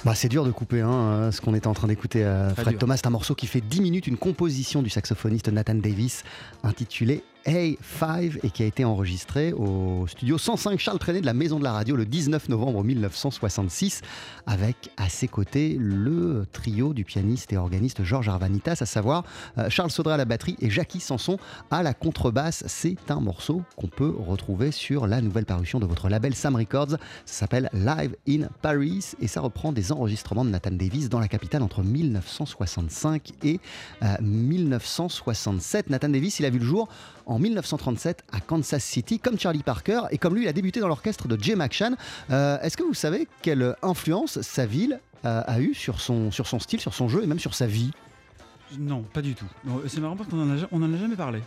Bah, 0.06 0.16
c'est 0.16 0.30
dur 0.30 0.46
de 0.46 0.52
couper 0.52 0.80
hein, 0.80 1.32
ce 1.34 1.42
qu'on 1.42 1.54
était 1.54 1.68
en 1.68 1.74
train 1.74 1.90
d'écouter. 1.90 2.24
euh, 2.24 2.54
Très 2.54 2.62
Fred 2.62 2.74
dur. 2.76 2.80
Thomas, 2.80 2.96
c'est 2.96 3.08
un 3.08 3.10
morceau 3.10 3.36
qui 3.36 3.48
fait 3.48 3.60
10 3.60 3.82
minutes, 3.82 4.08
une 4.08 4.16
composition 4.16 4.82
du 4.82 4.90
saxophoniste 4.90 5.50
Nathan 5.50 5.76
Davis 5.76 6.24
intitulée 6.64 7.24
A5 7.46 8.40
et 8.44 8.50
qui 8.50 8.64
a 8.64 8.66
été 8.66 8.84
enregistré 8.86 9.54
au 9.54 10.08
studio 10.08 10.38
105 10.38 10.80
Charles 10.80 10.98
Trenet 10.98 11.22
de 11.22 11.26
la 11.26 11.34
Maison 11.34 11.60
de 11.60 11.64
la 11.64 11.74
Radio 11.74 11.96
le 11.96 12.06
19 12.06 12.50
novembre 12.50 12.84
1966 12.84 14.02
avec 14.48 14.90
à 14.98 15.10
ses 15.10 15.28
côtés 15.28 15.78
le 15.80 16.48
trio 16.52 16.94
du 16.94 17.06
pianiste 17.06 17.54
et 17.54 17.58
organiste 17.58 18.04
Georges 18.04 18.30
Arvanitas, 18.30 18.78
à 18.82 18.86
savoir 18.86 19.24
euh, 19.58 19.70
Charles 19.70 19.92
Saudray 19.92 20.16
à 20.16 20.18
la 20.18 20.26
batterie 20.26 20.56
et 20.60 20.70
Jackie 20.70 21.00
Sanson 21.00 21.38
à 21.70 21.84
la 21.84 21.94
contrebasse. 21.94 22.64
C'est 22.68 23.12
un 23.12 23.20
morceau 23.20 23.62
qu'on 23.76 23.88
peut 23.88 24.14
retrouver 24.18 24.72
sur 24.72 25.06
la 25.06 25.22
nouvelle 25.22 25.46
parution 25.46 25.80
de 25.80 25.86
votre 25.86 26.10
label 26.10 26.34
Sam 26.34 26.56
Records. 26.56 26.92
Ça 27.26 27.40
s'appelle 27.42 27.70
Live 27.74 28.16
in 28.28 28.48
Paris 28.62 29.12
et 29.22 29.28
ça 29.28 29.42
reprend 29.42 29.72
des 29.72 29.92
enregistrements 29.92 30.46
de 30.46 30.50
Nathan 30.50 30.72
Davis 30.72 31.10
dans 31.10 31.20
la 31.20 31.28
capitale 31.28 31.62
entre 31.62 31.84
1965 31.84 33.34
et 33.44 33.60
euh, 34.02 34.16
1967. 34.22 35.90
Nathan 35.92 36.10
Davis, 36.10 36.40
il 36.40 36.46
a 36.46 36.50
vu 36.50 36.60
le 36.60 36.66
jour 36.66 36.88
en 37.26 37.35
1937 37.40 38.24
à 38.32 38.40
Kansas 38.40 38.84
City, 38.84 39.20
comme 39.20 39.40
Charlie 39.40 39.64
Parker, 39.64 40.02
et 40.12 40.18
comme 40.18 40.36
lui, 40.36 40.44
il 40.44 40.48
a 40.48 40.54
débuté 40.54 40.80
dans 40.80 40.88
l'orchestre 40.88 41.28
de 41.28 41.42
Jay 41.42 41.56
McShann. 41.56 41.96
Euh, 42.32 42.60
Est-ce 42.62 42.78
que 42.78 42.84
vous 42.84 42.94
savez 42.94 43.28
quelle 43.42 43.76
influence 43.82 44.42
sa 44.42 44.66
ville 44.66 45.00
euh, 45.26 45.42
a 45.46 45.60
eu 45.60 45.74
sur 45.74 46.00
son, 46.00 46.32
sur 46.32 46.48
son 46.48 46.60
style, 46.60 46.80
sur 46.80 46.94
son 46.94 47.08
jeu 47.08 47.24
et 47.24 47.28
même 47.28 47.40
sur 47.40 47.54
sa 47.54 47.68
vie? 47.68 47.92
Non, 48.80 49.04
pas 49.04 49.22
du 49.22 49.36
tout. 49.36 49.46
C'est 49.88 50.00
marrant 50.00 50.16
parce 50.16 50.30
qu'on 50.30 50.42
en 50.42 50.58
a, 50.58 50.68
on 50.72 50.82
en 50.82 50.94
a 50.94 50.98
jamais 50.98 51.16
parlé. 51.16 51.42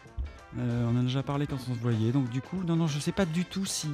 Euh, 0.58 0.86
on 0.88 0.96
en 0.96 1.00
a 1.00 1.02
déjà 1.02 1.22
parlé 1.22 1.46
quand 1.46 1.58
on 1.70 1.74
se 1.74 1.80
voyait. 1.80 2.10
Donc 2.10 2.30
du 2.30 2.40
coup, 2.40 2.62
non, 2.66 2.76
non, 2.76 2.86
je 2.86 2.98
sais 2.98 3.12
pas 3.12 3.26
du 3.26 3.44
tout 3.44 3.66
si 3.66 3.88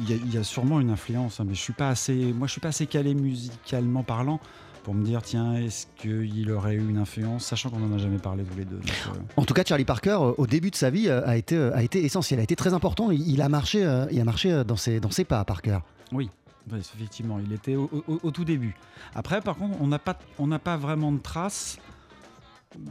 il 0.00 0.10
y 0.10 0.12
a, 0.12 0.16
il 0.16 0.34
y 0.34 0.36
a 0.36 0.42
sûrement 0.42 0.80
une 0.80 0.90
influence, 0.90 1.38
hein, 1.40 1.44
mais 1.46 1.54
je 1.54 1.60
suis 1.60 1.72
pas 1.72 1.90
assez, 1.90 2.32
moi, 2.32 2.46
je 2.46 2.52
suis 2.52 2.60
pas 2.60 2.68
assez 2.68 2.86
calé 2.86 3.14
musicalement 3.14 4.02
parlant 4.02 4.40
pour 4.88 4.94
me 4.94 5.04
dire 5.04 5.20
tiens, 5.20 5.52
est-ce 5.56 5.86
qu'il 5.98 6.50
aurait 6.50 6.72
eu 6.76 6.88
une 6.88 6.96
influence, 6.96 7.44
sachant 7.44 7.68
qu'on 7.68 7.82
en 7.82 7.92
a 7.92 7.98
jamais 7.98 8.16
parlé 8.16 8.42
tous 8.42 8.56
les 8.56 8.64
deux. 8.64 8.76
donc, 8.78 8.88
euh, 9.08 9.18
En 9.36 9.44
tout 9.44 9.52
cas, 9.52 9.62
Charlie 9.62 9.84
Parker, 9.84 10.16
euh, 10.18 10.32
au 10.38 10.46
début 10.46 10.70
de 10.70 10.76
sa 10.76 10.88
vie, 10.88 11.08
euh, 11.08 11.20
a 11.28 11.36
été, 11.36 11.58
a 11.58 11.82
été 11.82 12.02
essentiel, 12.02 12.40
a 12.40 12.42
été 12.42 12.56
très 12.56 12.72
important. 12.72 13.10
Il, 13.10 13.20
il 13.28 13.42
a 13.42 13.50
marché, 13.50 13.80
il 14.10 14.18
a 14.18 14.24
marché 14.24 14.62
dans, 14.66 14.76
ses, 14.76 14.98
dans 14.98 15.10
ses 15.10 15.24
pas, 15.24 15.44
Parker. 15.44 15.80
Oui, 16.10 16.30
effectivement, 16.74 17.38
il 17.38 17.52
était 17.52 17.76
au, 17.76 17.90
au- 18.08 18.18
au 18.22 18.30
tout 18.30 18.46
début. 18.46 18.74
Après, 19.14 19.42
par 19.42 19.56
contre, 19.56 19.76
on 19.82 19.88
n'a 19.88 19.98
pas, 19.98 20.18
on 20.38 20.46
n'a 20.46 20.58
pas 20.58 20.78
vraiment 20.78 21.12
de 21.12 21.18
traces. 21.20 21.76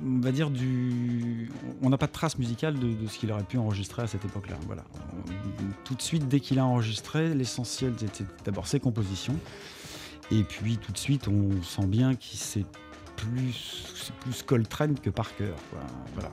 On 0.06 0.20
va 0.22 0.32
dire 0.32 0.52
du, 0.52 1.52
on 1.82 1.90
n'a 1.90 1.98
pas 1.98 2.06
de 2.08 2.12
traces 2.12 2.38
musicales 2.38 2.78
de, 2.78 2.94
de 2.94 3.08
ce 3.08 3.18
qu'il 3.18 3.32
aurait 3.32 3.42
pu 3.44 3.58
enregistrer 3.58 4.04
à 4.04 4.08
cette 4.08 4.24
époque-là. 4.24 4.56
Voilà. 4.68 4.84
Tout 5.84 5.96
de 5.96 6.02
suite, 6.04 6.28
dès 6.28 6.42
qu'il 6.42 6.60
a 6.60 6.66
enregistré, 6.66 7.34
l'essentiel 7.34 7.94
c'était 7.98 8.24
d'abord 8.46 8.68
ses 8.68 8.80
compositions, 8.80 9.36
et 10.32 10.44
puis 10.44 10.78
tout 10.78 10.92
de 10.92 10.98
suite, 10.98 11.28
on 11.28 11.62
sent 11.62 11.88
bien 11.88 12.16
qu'il 12.16 12.40
s'est 12.40 12.66
plus, 13.18 13.84
c'est 13.96 14.14
plus 14.16 14.44
Coltrane 14.44 14.98
que 15.00 15.10
Parker. 15.10 15.52
quoi. 15.72 15.80
Voilà. 16.14 16.32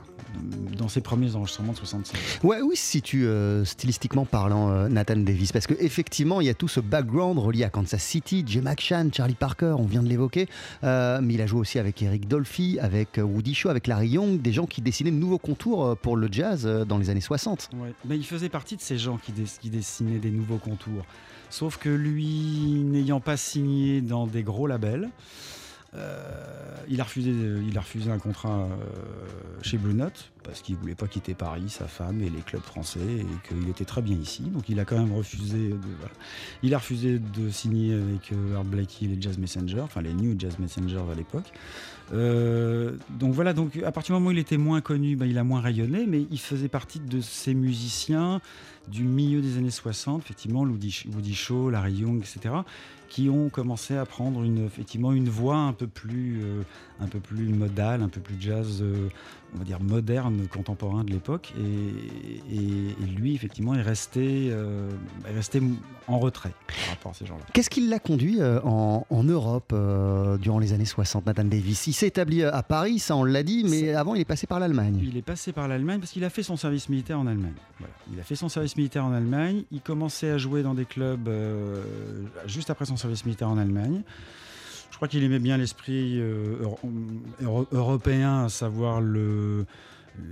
Dans 0.77 0.89
ses 0.89 0.99
premiers 1.01 1.33
enregistrements 1.35 1.71
de 1.71 1.77
65. 1.77 2.17
Ouais, 2.43 2.61
oui, 2.61 2.75
si 2.75 3.01
tu 3.01 3.25
stylistiquement 3.63 4.25
parlant, 4.25 4.69
euh, 4.69 4.89
Nathan 4.89 5.15
Davis, 5.17 5.51
parce 5.53 5.65
qu'effectivement, 5.65 6.41
il 6.41 6.47
y 6.47 6.49
a 6.49 6.53
tout 6.53 6.67
ce 6.67 6.81
background 6.81 7.39
relié 7.39 7.63
à 7.63 7.69
Kansas 7.69 8.03
City, 8.03 8.43
Jay 8.45 8.59
McShann, 8.61 9.13
Charlie 9.13 9.35
Parker, 9.35 9.75
on 9.79 9.85
vient 9.85 10.03
de 10.03 10.09
l'évoquer, 10.09 10.47
euh, 10.83 11.19
mais 11.21 11.35
il 11.35 11.41
a 11.41 11.47
joué 11.47 11.61
aussi 11.61 11.79
avec 11.79 12.01
Eric 12.01 12.27
Dolphy, 12.27 12.77
avec 12.81 13.17
euh, 13.17 13.21
Woody 13.21 13.53
Shaw, 13.53 13.69
avec 13.69 13.87
Larry 13.87 14.09
Young, 14.09 14.41
des 14.41 14.51
gens 14.51 14.65
qui 14.65 14.81
dessinaient 14.81 15.11
de 15.11 15.15
nouveaux 15.15 15.37
contours 15.39 15.85
euh, 15.85 15.95
pour 15.95 16.17
le 16.17 16.27
jazz 16.29 16.65
euh, 16.65 16.83
dans 16.83 16.97
les 16.97 17.09
années 17.09 17.21
60. 17.21 17.69
Ouais. 17.75 17.93
Mais 18.03 18.17
il 18.17 18.25
faisait 18.25 18.49
partie 18.49 18.75
de 18.75 18.81
ces 18.81 18.97
gens 18.97 19.17
qui, 19.17 19.31
dess- 19.31 19.57
qui 19.59 19.69
dessinaient 19.69 20.19
des 20.19 20.31
nouveaux 20.31 20.57
contours. 20.57 21.05
Sauf 21.49 21.77
que 21.77 21.89
lui, 21.89 22.83
n'ayant 22.83 23.21
pas 23.21 23.37
signé 23.37 24.01
dans 24.01 24.27
des 24.27 24.43
gros 24.43 24.67
labels, 24.67 25.09
euh, 25.95 26.75
il, 26.89 27.01
a 27.01 27.03
refusé, 27.03 27.31
il 27.31 27.77
a 27.77 27.81
refusé 27.81 28.11
un 28.11 28.19
contrat 28.19 28.63
euh, 28.63 29.61
chez 29.61 29.77
Blue 29.77 29.93
Note 29.93 30.31
parce 30.43 30.61
qu'il 30.61 30.75
voulait 30.75 30.95
pas 30.95 31.07
quitter 31.07 31.33
Paris, 31.33 31.69
sa 31.69 31.87
femme 31.87 32.21
et 32.21 32.29
les 32.29 32.41
clubs 32.41 32.61
français 32.61 32.99
et 32.99 33.25
qu'il 33.47 33.67
était 33.69 33.85
très 33.85 34.01
bien 34.01 34.17
ici. 34.17 34.43
Donc 34.43 34.69
il 34.69 34.79
a 34.79 34.85
quand 34.85 34.97
même 34.97 35.13
refusé 35.13 35.69
de, 35.69 35.77
il 36.63 36.73
a 36.73 36.77
refusé 36.77 37.19
de 37.19 37.49
signer 37.49 37.93
avec 37.93 38.31
euh, 38.31 38.55
Art 38.55 38.63
Blakey 38.63 39.05
et 39.05 39.07
les 39.07 39.21
Jazz 39.21 39.37
Messengers, 39.37 39.81
enfin 39.81 40.01
les 40.01 40.13
New 40.13 40.35
Jazz 40.39 40.57
Messengers 40.59 41.03
à 41.11 41.15
l'époque. 41.15 41.51
Euh, 42.13 42.95
donc 43.09 43.33
voilà, 43.33 43.53
donc 43.53 43.77
à 43.83 43.91
partir 43.91 44.15
du 44.15 44.19
moment 44.19 44.29
où 44.29 44.33
il 44.33 44.39
était 44.39 44.57
moins 44.57 44.81
connu, 44.81 45.15
ben, 45.15 45.25
il 45.25 45.37
a 45.37 45.43
moins 45.43 45.61
rayonné, 45.61 46.05
mais 46.07 46.25
il 46.29 46.39
faisait 46.39 46.67
partie 46.67 46.99
de 46.99 47.21
ces 47.21 47.53
musiciens 47.53 48.41
du 48.87 49.03
milieu 49.03 49.41
des 49.41 49.57
années 49.57 49.71
60, 49.71 50.21
effectivement, 50.21 50.61
Woody 50.61 51.33
Shaw, 51.33 51.71
Larry 51.71 51.93
Young, 51.93 52.19
etc., 52.19 52.53
qui 53.15 53.29
ont 53.29 53.47
commencé 53.47 53.95
à 53.95 54.05
prendre 54.05 54.43
une, 54.43 54.65
effectivement 54.65 55.13
une 55.13 55.29
voix 55.29 55.55
un 55.55 55.71
peu 55.71 55.87
plus, 55.87 56.41
euh, 56.43 56.63
un 56.99 57.07
peu 57.07 57.21
plus 57.21 57.47
modale, 57.47 58.01
un 58.03 58.09
peu 58.09 58.19
plus 58.19 58.35
jazz, 58.37 58.79
euh, 58.81 59.07
on 59.55 59.59
va 59.59 59.63
dire 59.63 59.79
moderne, 59.81 60.47
contemporain 60.51 61.05
de 61.05 61.11
l'époque. 61.11 61.53
Et, 61.57 62.53
et- 62.53 62.89
et 63.01 63.05
lui, 63.05 63.33
effectivement, 63.33 63.73
est 63.73 63.81
resté, 63.81 64.49
euh, 64.51 64.89
est 65.29 65.33
resté 65.33 65.61
en 66.07 66.19
retrait 66.19 66.51
par 66.67 66.89
rapport 66.89 67.11
à 67.13 67.15
ces 67.15 67.25
gens-là. 67.25 67.45
Qu'est-ce 67.53 67.69
qui 67.69 67.87
l'a 67.87 67.99
conduit 67.99 68.41
euh, 68.41 68.59
en, 68.65 69.07
en 69.09 69.23
Europe 69.23 69.73
durant 70.41 70.59
les 70.59 70.73
années 70.73 70.83
60, 70.83 71.25
Nathan 71.25 71.45
Davis? 71.45 71.87
Il 71.87 71.93
s'est 71.93 72.07
établi 72.07 72.43
à 72.43 72.63
Paris, 72.63 72.99
ça 72.99 73.15
on 73.15 73.23
l'a 73.23 73.43
dit, 73.43 73.63
mais 73.63 73.93
avant 73.93 74.13
il 74.15 74.19
est 74.21 74.25
passé 74.25 74.45
par 74.45 74.59
l'Allemagne. 74.59 74.99
Il 75.01 75.15
est 75.15 75.21
passé 75.21 75.53
par 75.53 75.69
l'Allemagne 75.69 76.01
parce 76.01 76.11
qu'il 76.11 76.25
a 76.25 76.29
fait 76.29 76.43
son 76.43 76.57
service 76.57 76.89
militaire 76.89 77.17
en 77.17 77.27
Allemagne. 77.27 77.53
Voilà. 77.79 77.93
Il 78.13 78.19
a 78.19 78.23
fait 78.23 78.35
son 78.35 78.49
service 78.49 78.75
militaire 78.75 79.05
en 79.05 79.13
Allemagne. 79.13 79.63
Il 79.71 79.79
commençait 79.79 80.31
à 80.31 80.37
jouer 80.37 80.63
dans 80.63 80.73
des 80.73 80.85
clubs 80.85 81.29
juste 82.45 82.69
après 82.69 82.85
son 82.85 82.97
service 83.05 83.25
militaire 83.25 83.49
en 83.49 83.57
Allemagne. 83.59 84.01
Je 84.89 84.95
crois 84.95 85.07
qu'il 85.07 85.23
aimait 85.23 85.39
bien 85.39 85.57
l'esprit 85.57 86.19
euh, 86.19 86.57
euro- 86.61 86.79
euro- 87.41 87.67
européen, 87.71 88.45
à 88.45 88.49
savoir 88.49 88.99
le, 88.99 89.65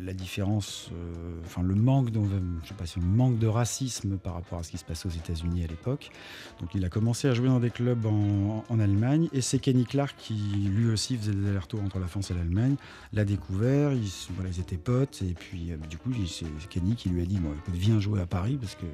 la 0.03 0.13
différence, 0.13 0.89
euh, 0.91 1.35
enfin 1.45 1.61
le 1.61 1.75
manque, 1.75 2.09
de, 2.09 2.19
je 2.63 2.69
sais 2.69 2.73
pas 2.73 2.87
si 2.87 2.99
le 2.99 3.05
manque 3.05 3.37
de 3.37 3.45
racisme 3.45 4.17
par 4.17 4.33
rapport 4.33 4.57
à 4.57 4.63
ce 4.63 4.71
qui 4.71 4.77
se 4.79 4.85
passait 4.85 5.07
aux 5.07 5.11
États-Unis 5.11 5.63
à 5.63 5.67
l'époque. 5.67 6.09
Donc 6.61 6.69
il 6.73 6.83
a 6.83 6.89
commencé 6.89 7.27
à 7.27 7.35
jouer 7.35 7.47
dans 7.47 7.59
des 7.59 7.69
clubs 7.69 8.05
en, 8.07 8.63
Allemagne 8.79 9.29
et 9.33 9.41
c'est 9.41 9.59
Kenny 9.59 9.85
Clark 9.85 10.15
qui 10.17 10.33
lui 10.33 10.89
aussi 10.89 11.15
faisait 11.15 11.33
des 11.33 11.49
allers-retours 11.49 11.83
entre 11.83 11.99
la 11.99 12.07
France 12.07 12.31
et 12.31 12.33
l'Allemagne 12.33 12.75
l'a 13.11 13.23
découvert, 13.23 13.93
ils, 13.93 14.59
étaient 14.59 14.77
potes, 14.77 15.21
et 15.21 15.35
puis 15.35 15.71
euh, 15.71 15.77
du 15.89 15.97
coup, 15.97 16.11
c'est 16.25 16.47
Kenny 16.69 16.95
qui 16.95 17.09
lui 17.09 17.21
a 17.21 17.25
dit 17.25 17.35
écoute, 17.35 17.75
Viens 17.75 17.99
jouer 17.99 18.21
à 18.21 18.25
Paris, 18.25 18.57
parce 18.59 18.73
que 18.75 18.85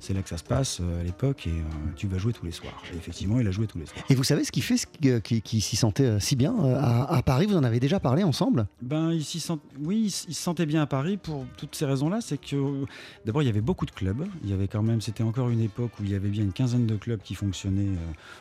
c'est 0.00 0.12
là 0.14 0.22
que 0.22 0.28
ça 0.28 0.36
se 0.38 0.44
passe 0.44 0.78
euh, 0.80 1.00
à 1.00 1.04
l'époque, 1.04 1.46
et 1.46 1.50
euh, 1.50 1.62
tu 1.96 2.06
vas 2.08 2.18
jouer 2.18 2.32
tous 2.32 2.44
les 2.44 2.50
soirs. 2.52 2.82
Et 2.92 2.96
effectivement, 2.96 3.38
il 3.38 3.46
a 3.46 3.50
joué 3.50 3.66
tous 3.66 3.78
les 3.78 3.86
soirs. 3.86 4.04
Et 4.10 4.14
vous 4.14 4.24
savez 4.24 4.44
ce 4.44 4.50
qui 4.52 4.60
fait 4.60 4.76
ce 4.76 4.86
qui, 4.86 5.10
euh, 5.10 5.20
qui- 5.20 5.60
s'y 5.60 5.76
sentait 5.76 6.18
si 6.20 6.34
bien 6.36 6.54
à, 6.76 7.14
à 7.16 7.22
Paris? 7.22 7.46
Vous 7.46 7.56
en 7.56 7.64
avez 7.64 7.78
déjà 7.80 8.00
parlé 8.00 8.22
ensemble? 8.24 8.66
Ben, 8.82 9.12
il 9.12 9.24
s'y 9.24 9.38
sent... 9.40 9.58
Oui, 9.80 10.04
il 10.28 10.34
se 10.34 10.42
sentait 10.42 10.66
bien 10.66 10.82
à 10.82 10.86
Paris 10.86 11.16
pour 11.16 11.44
toutes 11.56 11.74
ces 11.76 11.84
raisons-là. 11.84 12.20
C'est 12.20 12.38
que, 12.38 12.84
d'abord, 13.26 13.42
il 13.42 13.46
y 13.46 13.48
avait 13.48 13.60
beaucoup 13.60 13.86
de 13.86 13.90
clubs. 13.90 14.26
Il 14.42 14.50
y 14.50 14.52
avait 14.52 14.68
quand 14.68 14.82
même, 14.82 15.00
c'était 15.00 15.22
encore 15.22 15.50
une 15.50 15.60
époque 15.60 15.92
où 16.00 16.04
il 16.04 16.10
y 16.10 16.14
avait 16.14 16.28
bien 16.28 16.42
une 16.44 16.52
quinzaine 16.52 16.86
de 16.86 16.96
clubs 16.96 17.20
qui 17.22 17.34
fonctionnaient 17.34 17.96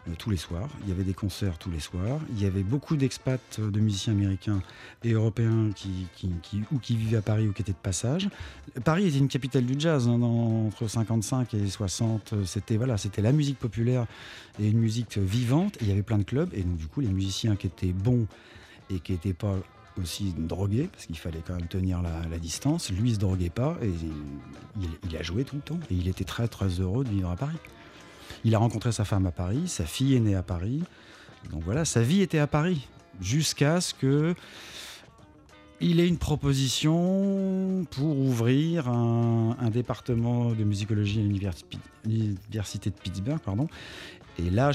euh, 0.07 0.13
tous 0.17 0.29
les 0.29 0.37
soirs. 0.37 0.69
Il 0.83 0.89
y 0.89 0.91
avait 0.91 1.03
des 1.03 1.13
concerts 1.13 1.57
tous 1.57 1.69
les 1.71 1.79
soirs. 1.79 2.19
Il 2.35 2.41
y 2.41 2.45
avait 2.45 2.63
beaucoup 2.63 2.95
d'expats, 2.95 3.59
de 3.59 3.79
musiciens 3.79 4.13
américains 4.13 4.61
et 5.03 5.11
européens 5.11 5.69
qui, 5.75 6.07
qui, 6.15 6.29
qui- 6.41 6.61
ou 6.71 6.79
qui 6.79 6.95
vivaient 6.95 7.17
à 7.17 7.21
Paris 7.21 7.47
ou 7.47 7.53
qui 7.53 7.61
étaient 7.61 7.71
de 7.73 7.77
passage. 7.77 8.29
Paris 8.83 9.07
était 9.07 9.17
une 9.17 9.27
capitale 9.27 9.65
du 9.65 9.75
jazz 9.79 10.07
hein, 10.07 10.17
dans- 10.19 10.67
entre 10.67 10.87
55 10.87 11.48
et 11.53 11.67
60. 11.67 12.33
euh, 12.33 12.45
C'était 12.45 12.77
la 13.21 13.31
musique 13.31 13.59
populaire 13.59 14.05
et 14.59 14.67
une 14.67 14.79
musique 14.79 15.17
vivante. 15.17 15.77
Il 15.81 15.87
y 15.87 15.91
avait 15.91 16.03
plein 16.03 16.17
de 16.17 16.23
clubs. 16.23 16.49
Et 16.53 16.63
donc, 16.63 16.77
du 16.77 16.87
coup, 16.87 17.01
les 17.01 17.07
musiciens 17.09 17.55
qui 17.55 17.67
étaient 17.67 17.93
bons 17.93 18.27
et 18.89 18.99
qui 18.99 19.11
n'étaient 19.11 19.33
pas 19.33 19.55
aussi 20.01 20.33
drogué, 20.37 20.87
parce 20.91 21.07
qu'il 21.07 21.17
fallait 21.17 21.41
quand 21.45 21.55
même 21.55 21.67
tenir 21.67 22.01
la, 22.01 22.21
la 22.29 22.37
distance. 22.37 22.89
Lui, 22.89 23.09
il 23.09 23.15
se 23.15 23.19
droguait 23.19 23.49
pas 23.49 23.77
et 23.81 23.87
il, 24.81 24.89
il 25.09 25.17
a 25.17 25.23
joué 25.23 25.43
tout 25.43 25.55
le 25.57 25.61
temps. 25.61 25.79
Et 25.91 25.95
il 25.95 26.07
était 26.07 26.23
très 26.23 26.47
très 26.47 26.67
heureux 26.79 27.03
de 27.03 27.09
vivre 27.09 27.29
à 27.29 27.35
Paris. 27.35 27.57
Il 28.45 28.55
a 28.55 28.59
rencontré 28.59 28.91
sa 28.93 29.03
femme 29.03 29.25
à 29.25 29.31
Paris, 29.31 29.67
sa 29.67 29.85
fille 29.85 30.15
est 30.15 30.19
née 30.19 30.35
à 30.35 30.43
Paris. 30.43 30.83
Donc 31.51 31.63
voilà, 31.63 31.83
sa 31.83 32.01
vie 32.01 32.21
était 32.21 32.39
à 32.39 32.47
Paris. 32.47 32.87
Jusqu'à 33.19 33.81
ce 33.81 33.93
que 33.93 34.33
il 35.81 35.99
ait 35.99 36.07
une 36.07 36.17
proposition 36.17 37.85
pour 37.91 38.17
ouvrir 38.19 38.87
un, 38.89 39.69
département 39.71 40.51
de 40.51 40.63
musicologie 40.63 41.19
à 41.19 41.23
l'universi- 41.23 41.65
l'université 42.05 42.89
de 42.89 42.95
Pittsburgh. 42.95 43.39
Et 44.37 44.49
là, 44.49 44.71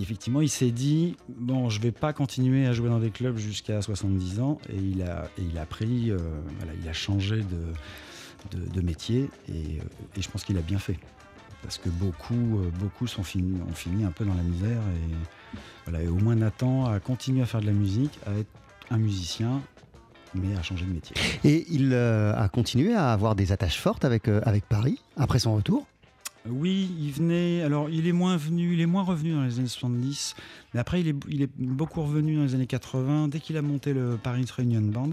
effectivement, 0.00 0.40
il 0.40 0.48
s'est 0.48 0.70
dit 0.70 1.16
bon, 1.28 1.70
je 1.70 1.80
vais 1.80 1.92
pas 1.92 2.12
continuer 2.12 2.66
à 2.66 2.72
jouer 2.72 2.88
dans 2.88 2.98
des 2.98 3.10
clubs 3.10 3.36
jusqu'à 3.36 3.82
70 3.82 4.40
ans. 4.40 4.58
Et 4.70 4.78
il 4.78 5.02
a, 5.02 5.66
pris, 5.66 6.10
euh, 6.10 6.18
il 6.82 6.88
a 6.88 6.92
changé 6.92 7.42
de, 8.52 8.80
métier. 8.80 9.28
Et, 9.48 9.52
euh, 9.52 10.16
et 10.16 10.22
je 10.22 10.28
pense 10.28 10.44
qu'il 10.44 10.58
a 10.58 10.62
bien 10.62 10.78
fait. 10.78 10.98
Parce 11.62 11.78
que 11.78 11.88
beaucoup, 11.88 12.60
euh, 12.60 12.70
beaucoup 12.78 13.06
ont 13.18 13.22
fini 13.24 14.04
un 14.04 14.10
peu 14.10 14.24
dans 14.24 14.34
la 14.34 14.42
misère. 14.42 14.82
Et, 14.82 15.58
voilà, 15.86 16.04
et 16.04 16.08
au 16.08 16.16
moins 16.16 16.36
Nathan 16.36 16.86
a 16.86 17.00
continué 17.00 17.42
à 17.42 17.46
faire 17.46 17.60
de 17.60 17.66
la 17.66 17.72
musique, 17.72 18.18
à 18.26 18.32
être 18.38 18.50
un 18.90 18.98
musicien 18.98 19.62
mais 20.34 20.56
a 20.56 20.62
changé 20.62 20.84
de 20.84 20.92
métier. 20.92 21.16
Et 21.44 21.66
il 21.70 21.92
euh, 21.92 22.34
a 22.36 22.48
continué 22.48 22.94
à 22.94 23.12
avoir 23.12 23.34
des 23.34 23.52
attaches 23.52 23.78
fortes 23.78 24.04
avec, 24.04 24.28
euh, 24.28 24.40
avec 24.44 24.64
Paris 24.66 25.00
après 25.16 25.38
son 25.38 25.54
retour? 25.54 25.86
Oui, 26.46 26.90
il 27.00 27.10
venait. 27.10 27.62
Alors, 27.62 27.88
il 27.88 28.06
est 28.06 28.12
moins 28.12 28.36
venu, 28.36 28.74
il 28.74 28.80
est 28.80 28.86
moins 28.86 29.02
revenu 29.02 29.32
dans 29.32 29.42
les 29.42 29.58
années 29.58 29.68
70, 29.68 30.34
mais 30.74 30.80
après, 30.80 31.00
il 31.00 31.08
est, 31.08 31.16
il 31.30 31.42
est 31.42 31.50
beaucoup 31.56 32.02
revenu 32.02 32.36
dans 32.36 32.42
les 32.42 32.54
années 32.54 32.66
80. 32.66 33.28
Dès 33.28 33.40
qu'il 33.40 33.56
a 33.56 33.62
monté 33.62 33.94
le 33.94 34.18
Paris 34.22 34.44
Reunion 34.54 34.82
Band, 34.82 35.10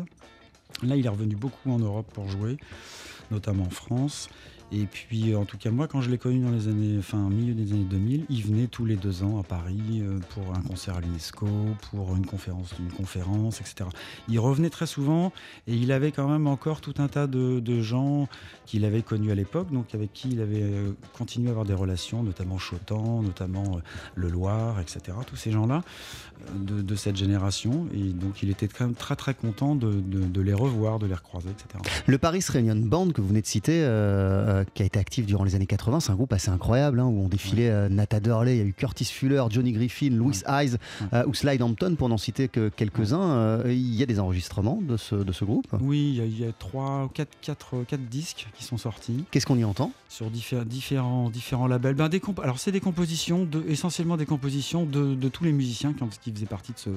là, 0.84 0.96
il 0.98 1.06
est 1.06 1.10
revenu 1.10 1.36
beaucoup 1.36 1.72
en 1.72 1.80
Europe 1.80 2.08
pour 2.14 2.28
jouer, 2.28 2.58
notamment 3.32 3.64
en 3.64 3.70
France. 3.70 4.30
Et 4.74 4.86
puis, 4.86 5.36
en 5.36 5.44
tout 5.44 5.58
cas, 5.58 5.70
moi, 5.70 5.88
quand 5.90 6.00
je 6.00 6.10
l'ai 6.10 6.18
connu 6.18 6.40
dans 6.40 6.50
les 6.50 6.70
années, 6.70 6.96
enfin, 6.98 7.30
milieu 7.30 7.54
des 7.54 7.74
années 7.74 7.84
2000, 7.84 8.26
il 8.30 8.44
venait 8.44 8.68
tous 8.68 8.86
les 8.86 8.96
deux 8.96 9.22
ans 9.22 9.38
à 9.38 9.44
Paris 9.44 10.00
euh, 10.00 10.20
pour 10.30 10.56
un 10.56 10.62
concert 10.62 10.96
à 10.96 11.02
l'UNESCO, 11.02 11.48
pour 11.90 12.16
une 12.16 12.26
conférence, 12.26 12.74
une 12.80 12.92
conférence, 12.92 13.60
etc. 13.60 13.90
Il 14.30 14.40
revenait 14.40 14.70
très 14.70 14.86
souvent 14.86 15.34
et 15.68 15.74
il 15.74 15.92
avait 15.92 16.14
quand 16.14 16.30
même 16.30 16.48
encore 16.48 16.80
tout 16.80 16.94
un 17.00 17.10
tas 17.10 17.28
de, 17.28 17.82
gens 17.82 18.28
qu'il 18.66 18.86
avait 18.86 19.02
connus 19.02 19.32
à 19.32 19.36
l'époque, 19.36 19.72
donc 19.72 19.96
avec 19.96 20.14
qui 20.14 20.30
il 20.30 20.42
avait 20.42 20.62
euh, 20.62 20.92
continué 21.18 21.48
à 21.48 21.52
avoir 21.52 21.66
des 21.66 21.74
relations, 21.74 22.24
notamment 22.24 22.58
Chotan, 22.58 23.22
notamment 23.22 23.78
euh, 23.78 23.80
Le 24.16 24.30
Loir, 24.30 24.80
etc. 24.80 25.18
Tous 25.26 25.36
ces 25.36 25.52
gens-là 25.52 25.82
de, 26.56 26.96
cette 26.96 27.16
génération. 27.16 27.88
Et 27.94 28.12
donc, 28.14 28.44
il 28.44 28.50
était 28.50 28.68
quand 28.68 28.86
même 28.86 28.96
très, 28.96 29.16
très 29.16 29.34
content 29.34 29.76
de, 29.76 30.42
les 30.42 30.54
revoir, 30.54 31.00
de 31.00 31.08
les 31.08 31.14
recroiser, 31.14 31.50
etc. 31.50 31.84
Le 32.08 32.18
Paris 32.18 32.44
Reunion 32.48 32.76
Band 32.76 33.12
que 33.12 33.22
vous 33.22 33.28
venez 33.30 33.42
de 33.42 33.48
citer, 33.48 33.84
euh, 34.62 34.66
qui 34.74 34.84
a 34.84 34.86
été 34.86 35.00
actif 35.00 35.26
durant 35.26 35.44
les 35.44 35.56
années 35.56 35.66
80, 35.66 36.00
c'est 36.00 36.12
un 36.12 36.16
groupe 36.16 36.34
assez 36.34 36.50
incroyable 36.50 37.00
hein, 37.00 37.06
où 37.06 37.24
on 37.24 37.28
défilait 37.28 37.70
euh, 37.70 37.90
Nata 37.90 38.20
Durley, 38.20 38.56
il 38.56 38.60
y 38.60 38.62
a 38.62 38.66
eu 38.66 38.74
Curtis 38.74 39.06
Fuller, 39.06 39.44
Johnny 39.50 39.72
Griffin, 39.72 40.10
Louis 40.12 40.40
Eyes 40.48 40.78
euh, 41.14 41.24
ou 41.28 41.34
Slide 41.34 41.62
Hampton 41.62 41.96
pour 41.98 42.10
n'en 42.10 42.18
citer 42.18 42.48
que 42.48 42.70
quelques-uns. 42.70 43.32
Euh, 43.32 43.64
il 43.68 43.96
y 43.96 44.04
a 44.04 44.06
des 44.06 44.20
enregistrements 44.20 44.80
de 44.82 44.98
ce, 44.98 45.16
de 45.16 45.32
ce 45.32 45.44
groupe? 45.46 45.68
Oui, 45.82 46.20
il 46.24 46.40
y 46.40 46.46
a- 46.46 46.52
trois, 46.54 47.10
quatre, 47.14 47.32
quatre, 47.42 47.84
quatre 47.88 48.08
disques 48.10 48.48
qui 48.54 48.64
sont 48.64 48.78
sortis. 48.78 49.26
Qu'est-ce 49.32 49.46
qu'on 49.46 49.58
y 49.58 49.64
entend? 49.64 49.92
Sur 50.10 50.30
diffé- 50.30 50.64
différents, 50.66 51.30
différents 51.30 51.68
labels. 51.68 51.96
Ben, 51.96 52.10
des 52.10 52.22
Alors, 52.44 52.60
c'est 52.60 52.72
des 52.72 52.80
compositions, 52.82 53.46
de, 53.46 53.64
essentiellement 53.68 54.18
des 54.18 54.26
compositions 54.26 54.86
de, 54.86 55.16
de 55.16 55.30
tous 55.30 55.44
les 55.44 55.54
musiciens 55.54 55.94
qui 56.22 56.32
faisaient 56.32 56.46
partie 56.46 56.74
de 56.74 56.80
ce, 56.80 56.90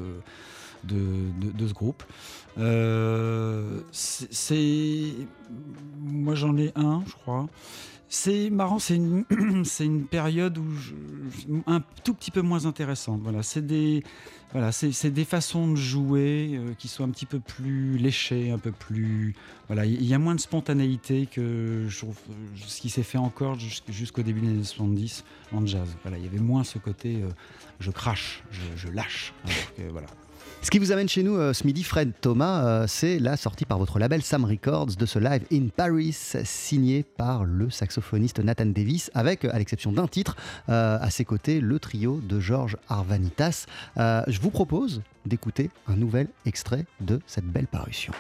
de, 0.86 1.66
ce 1.66 1.72
groupe. 1.72 2.02
Euh, 2.58 3.80
c'est-. 3.92 5.12
Moi, 6.00 6.34
j'en 6.34 6.56
ai 6.56 6.72
un, 6.76 7.02
je 7.06 7.12
crois. 7.12 7.46
C'est 8.08 8.48
marrant, 8.50 8.78
c'est 8.78 8.94
une, 8.96 9.24
c'est 9.64 9.84
une 9.86 10.04
période 10.04 10.56
où 10.58 10.70
je- 10.76 10.92
un 11.66 11.82
tout 12.04 12.14
petit 12.14 12.30
peu 12.30 12.42
moins 12.42 12.64
intéressante. 12.66 13.20
Voilà, 13.24 13.42
c'est 13.42 13.66
des, 13.66 14.04
voilà, 14.52 14.70
c'est 14.70 14.92
c'est 14.92 15.10
des 15.10 15.24
façons 15.24 15.68
de 15.72 15.74
jouer 15.74 16.50
euh, 16.54 16.74
qui 16.78 16.86
sont 16.86 17.02
un 17.02 17.08
petit 17.10 17.26
peu 17.26 17.40
plus 17.40 17.98
léchées, 17.98 18.52
un 18.52 18.58
peu 18.58 18.70
plus. 18.70 19.34
Voilà, 19.66 19.84
il 19.84 20.04
y 20.04 20.14
a 20.14 20.18
moins 20.20 20.36
de 20.36 20.40
spontanéité 20.40 21.26
que 21.26 21.86
je 21.88 22.04
ce 22.66 22.80
qui 22.80 22.88
s'est 22.90 23.02
fait 23.02 23.18
encore 23.18 23.56
jusqu'- 23.58 23.90
jusqu'au 23.90 24.22
début 24.22 24.42
des 24.42 24.48
années 24.48 24.62
70 24.64 25.24
en 25.52 25.66
jazz. 25.66 25.88
Voilà, 26.02 26.18
il 26.18 26.24
y 26.24 26.28
avait 26.28 26.38
moins 26.38 26.62
ce 26.62 26.78
côté 26.78 27.20
euh, 27.20 27.28
je 27.80 27.90
crache, 27.90 28.44
je, 28.76 28.88
lâche. 28.90 29.32
Voilà. 29.90 30.06
Ce 30.64 30.70
qui 30.70 30.78
vous 30.78 30.92
amène 30.92 31.10
chez 31.10 31.22
nous 31.22 31.36
euh, 31.36 31.52
ce 31.52 31.66
midi, 31.66 31.84
Fred 31.84 32.12
Thomas, 32.22 32.64
euh, 32.64 32.86
c'est 32.88 33.18
la 33.18 33.36
sortie 33.36 33.66
par 33.66 33.78
votre 33.78 33.98
label 33.98 34.22
Sam 34.22 34.46
Records 34.46 34.96
de 34.98 35.04
ce 35.04 35.18
live 35.18 35.42
in 35.52 35.66
Paris, 35.68 36.16
signé 36.44 37.02
par 37.02 37.44
le 37.44 37.68
saxophoniste 37.68 38.38
Nathan 38.38 38.64
Davis, 38.64 39.10
avec, 39.12 39.44
euh, 39.44 39.50
à 39.52 39.58
l'exception 39.58 39.92
d'un 39.92 40.08
titre, 40.08 40.36
à 40.66 41.10
ses 41.10 41.26
côtés, 41.26 41.60
le 41.60 41.78
trio 41.78 42.18
de 42.22 42.40
Georges 42.40 42.78
Arvanitas. 42.88 43.66
Je 43.96 44.40
vous 44.40 44.50
propose 44.50 45.02
d'écouter 45.26 45.70
un 45.86 45.96
nouvel 45.96 46.28
extrait 46.46 46.86
de 47.00 47.20
cette 47.26 47.44
belle 47.44 47.66
parution. 47.66 48.14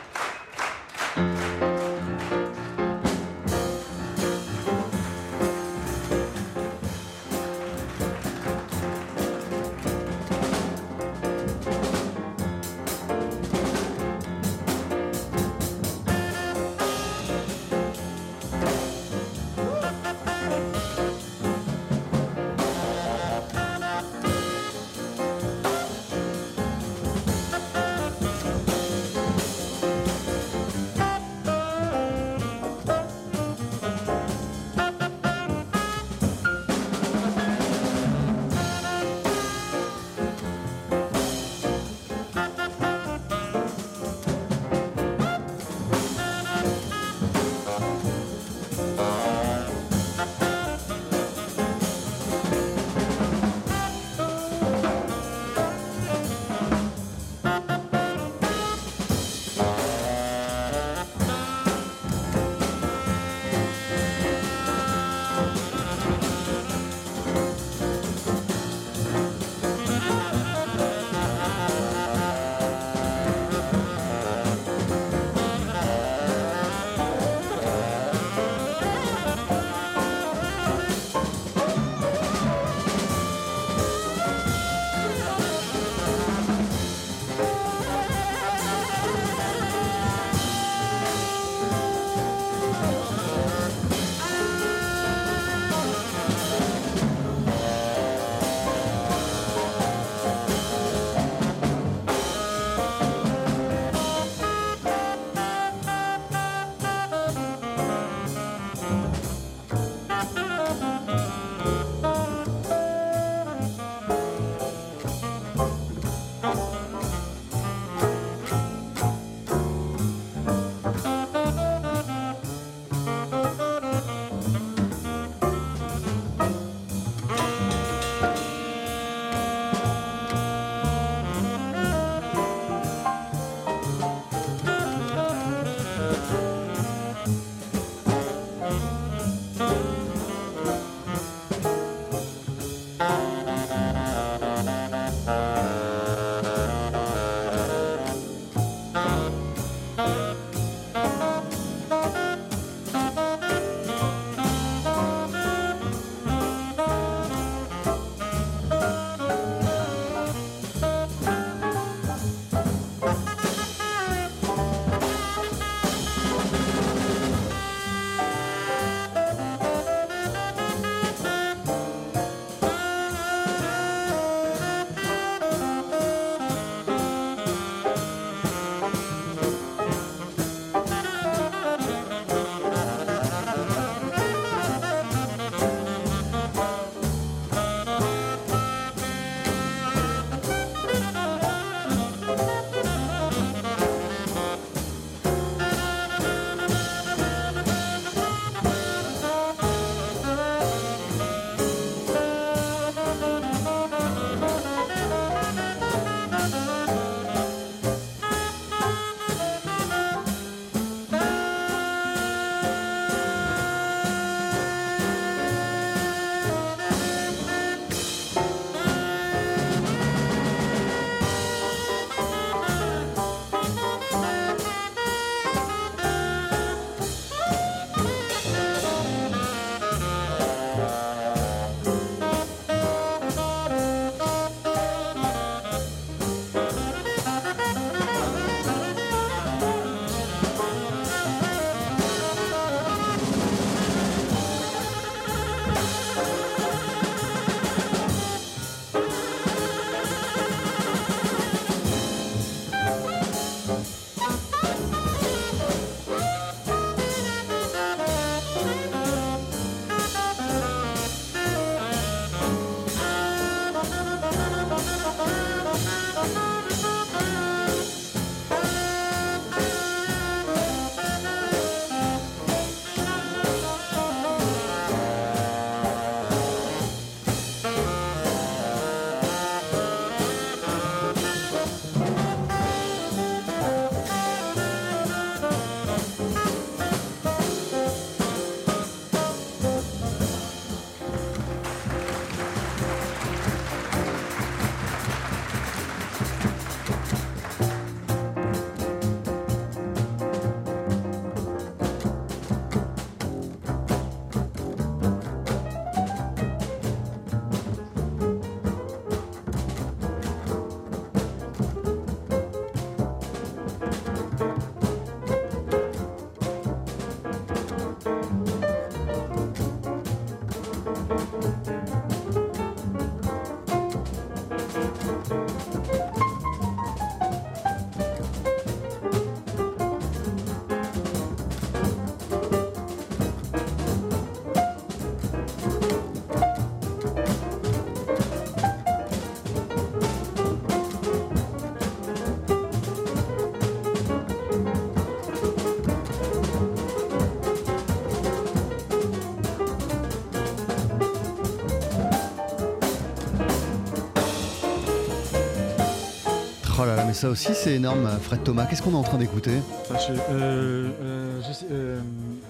Mais 357.14 357.20
ça 357.20 357.30
aussi 357.30 357.50
c'est 357.54 357.74
énorme, 357.74 358.08
Fred 358.20 358.42
Thomas. 358.42 358.66
Qu'est-ce 358.66 358.82
qu'on 358.82 358.90
est 358.90 358.96
en 358.96 359.04
train 359.04 359.18
d'écouter 359.18 359.52
euh, 359.52 360.16
euh, 360.32 361.40
euh, 361.70 362.00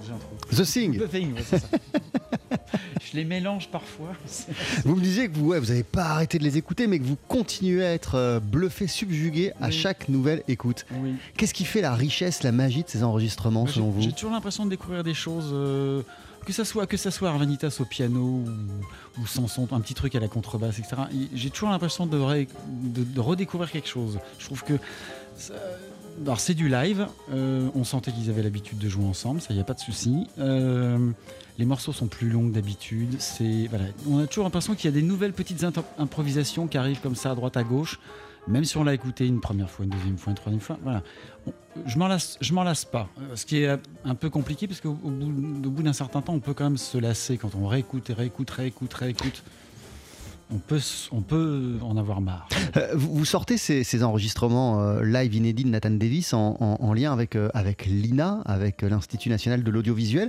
j'ai 0.06 0.12
un 0.12 0.16
trou. 0.16 0.36
The 0.56 0.64
Thing. 0.66 0.98
The 0.98 1.10
Thing, 1.10 1.34
ouais, 1.34 1.42
c'est 1.46 1.58
ça. 1.58 1.66
je 3.04 3.16
les 3.18 3.24
mélange 3.26 3.68
parfois. 3.68 4.12
Vous 4.86 4.96
me 4.96 5.02
disiez 5.02 5.28
que 5.28 5.36
vous 5.36 5.48
ouais, 5.48 5.60
vous 5.60 5.66
n'avez 5.66 5.82
pas 5.82 6.04
arrêté 6.04 6.38
de 6.38 6.44
les 6.44 6.56
écouter, 6.56 6.86
mais 6.86 6.98
que 6.98 7.04
vous 7.04 7.18
continuez 7.28 7.84
à 7.84 7.92
être 7.92 8.40
bluffé, 8.42 8.86
subjugué 8.86 9.52
à 9.60 9.66
Oui. 9.66 9.72
chaque 9.72 10.08
nouvelle 10.08 10.42
écoute. 10.48 10.86
Oui. 10.94 11.12
Qu'est-ce 11.36 11.52
qui 11.52 11.66
fait 11.66 11.82
la 11.82 11.92
richesse, 11.92 12.42
la 12.42 12.52
magie 12.52 12.84
de 12.84 12.88
ces 12.88 13.02
enregistrements 13.04 13.66
j'ai- 13.66 13.74
selon 13.74 13.90
vous 13.90 14.00
J'ai 14.00 14.12
toujours 14.12 14.32
l'impression 14.32 14.64
de 14.64 14.70
découvrir 14.70 15.04
des 15.04 15.12
choses, 15.14 15.52
que 16.44 16.52
ça 16.52 16.64
soit 16.64 16.86
que 16.86 16.96
ça 16.96 17.10
soit 17.10 17.30
Arvanitas 17.30 17.78
au 17.80 17.84
piano 17.84 18.20
ou, 18.20 19.20
ou 19.20 19.26
Samson, 19.26 19.68
un 19.72 19.80
petit 19.80 19.94
truc 19.94 20.14
à 20.14 20.20
la 20.20 20.28
contrebasse, 20.28 20.78
etc. 20.78 21.02
Et 21.12 21.28
J'ai 21.34 21.50
toujours 21.50 21.70
l'impression 21.70 22.06
de, 22.06 22.18
redécouvrir 23.20 23.70
quelque 23.70 23.88
chose. 23.88 24.18
Je 24.38 24.46
trouve 24.46 24.62
que 24.64 24.74
c'est 26.38 26.54
du 26.54 26.68
live. 26.68 27.06
euh, 27.32 27.68
on 27.74 27.84
sentait 27.84 28.12
qu'ils 28.12 28.30
avaient 28.30 28.42
l'habitude 28.42 28.78
de 28.78 28.88
jouer 28.88 29.04
ensemble, 29.04 29.40
ça 29.40 29.54
y 29.54 29.60
a 29.60 29.64
pas 29.64 29.74
de 29.74 29.80
souci. 29.80 30.26
Euh, 30.38 31.10
les 31.58 31.64
morceaux 31.64 31.92
sont 31.92 32.06
plus 32.06 32.28
longs 32.30 32.48
d'habitude. 32.48 33.16
On 34.08 34.18
a 34.18 34.26
toujours 34.26 34.44
l'impression 34.44 34.74
qu'il 34.74 34.86
y 34.86 34.92
a 34.92 34.96
des 34.96 35.06
nouvelles 35.06 35.32
petites 35.32 35.64
improvisations 35.98 36.66
qui 36.66 36.78
arrivent 36.78 37.00
comme 37.00 37.16
ça 37.16 37.30
à 37.30 37.34
droite 37.34 37.56
à 37.56 37.62
gauche. 37.62 37.98
Même 38.46 38.64
si 38.64 38.76
on 38.76 38.84
l'a 38.84 38.94
écouté 38.94 39.26
une 39.26 39.40
première 39.40 39.70
fois, 39.70 39.84
une 39.84 39.90
deuxième 39.90 40.18
fois, 40.18 40.30
une 40.30 40.36
troisième 40.36 40.60
fois, 40.60 40.78
voilà. 40.82 41.02
Je 41.86 41.98
m'en 41.98 42.06
lasse, 42.06 42.36
je 42.40 42.52
m'en 42.52 42.62
lasse 42.62 42.84
pas. 42.84 43.08
Euh, 43.18 43.36
Ce 43.36 43.46
qui 43.46 43.62
est 43.62 43.78
un 44.04 44.14
peu 44.14 44.30
compliqué 44.30 44.68
parce 44.68 44.80
qu'au 44.80 44.90
au 45.02 45.10
bout, 45.10 45.70
bout 45.70 45.82
d'un 45.82 45.92
certain 45.92 46.20
temps, 46.20 46.34
on 46.34 46.40
peut 46.40 46.54
quand 46.54 46.64
même 46.64 46.76
se 46.76 46.98
lasser 46.98 47.36
quand 47.38 47.54
on 47.54 47.66
réécoute, 47.66 48.12
réécoute, 48.16 48.50
réécoute, 48.50 48.94
réécoute. 48.94 49.42
On 50.50 50.58
peut, 50.58 50.80
on 51.10 51.22
peut 51.22 51.78
en 51.82 51.96
avoir 51.96 52.20
marre. 52.20 52.48
Euh, 52.76 52.88
vous, 52.94 53.24
sortez 53.24 53.56
ces, 53.56 54.02
enregistrements 54.04 54.80
euh, 54.82 55.02
live 55.02 55.34
inédits 55.34 55.64
de 55.64 55.70
Nathan 55.70 55.90
Davis 55.90 56.34
en, 56.34 56.56
en- 56.60 56.76
en 56.80 56.92
lien 56.92 57.12
avec, 57.12 57.34
euh, 57.34 57.48
avec 57.54 57.86
l'INA, 57.86 58.42
avec 58.44 58.82
l'Institut 58.82 59.30
national 59.30 59.64
de 59.64 59.70
l'audiovisuel. 59.70 60.28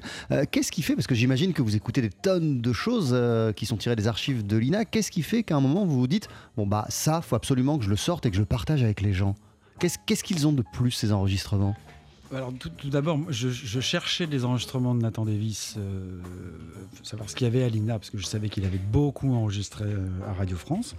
Qu'est-ce 0.51 0.72
qui 0.72 0.82
fait, 0.82 0.95
parce 0.95 1.07
que 1.07 1.16
j'imagine 1.16 1.53
que 1.53 1.61
vous 1.61 1.76
écoutez 1.76 2.01
des 2.01 2.09
tonnes 2.09 2.61
de 2.61 2.74
choses 2.74 3.16
qui 3.55 3.66
sont 3.66 3.78
tirées 3.78 3.95
des 3.95 4.07
archives 4.07 4.45
de 4.45 4.57
l'INA, 4.57 4.86
qu'est-ce 4.86 5.11
qui 5.11 5.22
fait 5.22 5.43
qu'à 5.43 5.55
un 5.57 5.61
moment 5.61 5.86
vous 5.86 5.99
vous 5.99 6.07
dites, 6.07 6.28
bon 6.57 6.66
bah 6.66 6.86
ça, 6.89 7.22
faut 7.22 7.36
absolument 7.36 7.78
que 7.78 7.84
je 7.84 7.89
le 7.89 7.95
sorte 7.95 8.26
et 8.26 8.30
que 8.30 8.36
je 8.36 8.41
le 8.41 8.45
partage 8.47 8.84
avec 8.84 9.01
les 9.01 9.13
gens 9.13 9.36
qu'est-ce 9.80 10.24
qu'ils 10.24 10.47
ont 10.47 10.53
de 10.53 10.63
plus 10.74 10.91
ces 10.91 11.11
enregistrements? 11.11 11.76
Alors 12.34 12.51
tout, 12.57 12.71
d'abord, 12.86 13.19
je, 13.30 13.49
je 13.49 13.80
cherchais 13.80 14.26
des 14.26 14.45
enregistrements 14.45 14.95
de 14.95 15.01
Nathan 15.01 15.26
Davis, 15.26 15.76
euh, 15.78 16.19
savoir 17.03 17.30
ce 17.30 17.36
qu'il 17.36 17.45
y 17.45 17.47
avait 17.47 17.63
à 17.63 17.69
l'INA, 17.69 17.99
parce 17.99 18.09
que 18.09 18.17
je 18.17 18.26
savais 18.26 18.49
qu'il 18.49 18.65
avait 18.65 18.80
beaucoup 18.80 19.34
enregistré 19.34 19.86
euh, 19.86 20.07
à 20.28 20.34
Radio 20.34 20.57
France. 20.57 20.95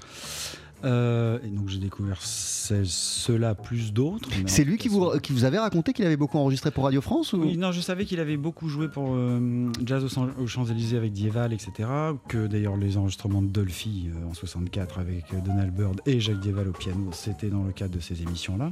Euh, 0.85 1.39
et 1.43 1.49
donc 1.49 1.69
j'ai 1.69 1.79
découvert 1.79 2.21
ce- 2.21 2.85
ceux-là 2.85 3.55
plus 3.55 3.93
d'autres. 3.93 4.29
C'est 4.47 4.63
lui 4.63 4.77
qui 4.77 4.89
vous, 4.89 5.11
qui 5.23 5.33
vous 5.33 5.45
avait 5.45 5.59
raconté 5.59 5.93
qu'il 5.93 6.05
avait 6.05 6.17
beaucoup 6.19 6.37
enregistré 6.39 6.71
pour 6.71 6.85
Radio 6.85 7.01
France 7.01 7.33
ou... 7.33 7.41
Oui, 7.41 7.57
non, 7.57 7.73
je 7.73 7.81
savais 7.81 8.05
qu'il 8.05 8.21
avait 8.21 8.37
beaucoup 8.37 8.69
joué 8.69 8.89
pour 8.89 9.15
euh, 9.15 9.71
Jazz 9.85 10.05
aux 10.05 10.09
Champs- 10.09 10.29
aux 10.39 10.47
Champs-Élysées 10.47 10.97
avec 10.99 11.13
Dieval, 11.13 11.53
etc. 11.55 11.89
Que 12.29 12.47
d'ailleurs 12.47 12.77
les 12.77 12.97
enregistrements 12.99 13.41
de 13.43 13.49
Dolphy 13.49 14.11
euh, 14.15 14.29
en 14.31 14.35
64 14.35 14.99
avec 14.99 15.25
euh, 15.33 15.39
Donald 15.45 15.73
Byrd 15.75 16.01
et 16.07 16.21
Jacques 16.21 16.41
Dieval 16.41 16.69
au 16.69 16.73
piano, 16.73 17.09
c'était 17.13 17.49
dans 17.49 17.65
le 17.65 17.73
cadre 17.73 17.95
de 17.95 18.01
ces 18.01 18.21
émissions-là. 18.23 18.71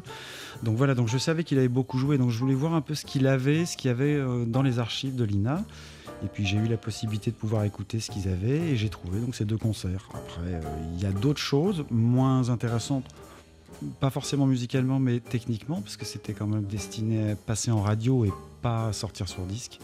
Donc 0.63 0.77
voilà, 0.77 0.95
donc 0.95 1.09
je 1.09 1.19
savais 1.19 1.43
qu'il 1.43 1.59
avait 1.59 1.69
beaucoup 1.69 1.99
joué, 1.99 2.19
donc 2.19 2.31
je 2.31 2.39
voulais 2.39 2.55
voir 2.55 2.75
un 2.75 2.81
peu 2.83 2.95
ce 2.95 3.07
qu'il 3.07 3.27
avait, 3.27 3.65
ce 3.65 3.77
qu'il 3.77 3.89
y 3.89 3.91
avait 3.91 4.23
dans 4.47 4.63
les 4.63 4.79
archives 4.79 5.17
de 5.17 5.25
l'INA. 5.25 5.65
Et 6.25 6.29
puis 6.29 6.47
j'ai 6.47 6.57
eu 6.57 6.67
la 6.67 6.77
possibilité 6.77 7.31
de 7.31 7.37
pouvoir 7.37 7.65
écouter 7.65 8.01
ce 8.01 8.11
qu'ils 8.11 8.29
avaient 8.29 8.71
et 8.71 8.77
j'ai 8.77 8.89
trouvé 8.89 9.21
donc 9.21 9.35
ces 9.35 9.45
deux 9.45 9.59
concerts. 9.59 10.09
Après, 10.15 10.55
euh, 10.55 10.61
il 10.95 11.03
y 11.03 11.07
a 11.07 11.13
d'autres 11.13 11.41
choses 11.41 11.85
moins 11.91 12.49
intéressantes 12.49 13.05
pas 14.01 14.11
forcément 14.11 14.47
musicalement, 14.47 14.99
mais 14.99 15.21
techniquement, 15.21 15.81
parce 15.81 15.97
que 15.97 16.05
c'était 16.05 16.33
quand 16.33 16.47
même 16.47 16.65
destiné 16.65 17.33
à 17.33 17.37
passer 17.37 17.71
en 17.71 17.83
radio 17.83 18.25
et 18.25 18.33
pas 18.63 18.93
sortir 18.93 19.29
sur 19.29 19.45
disque. 19.45 19.79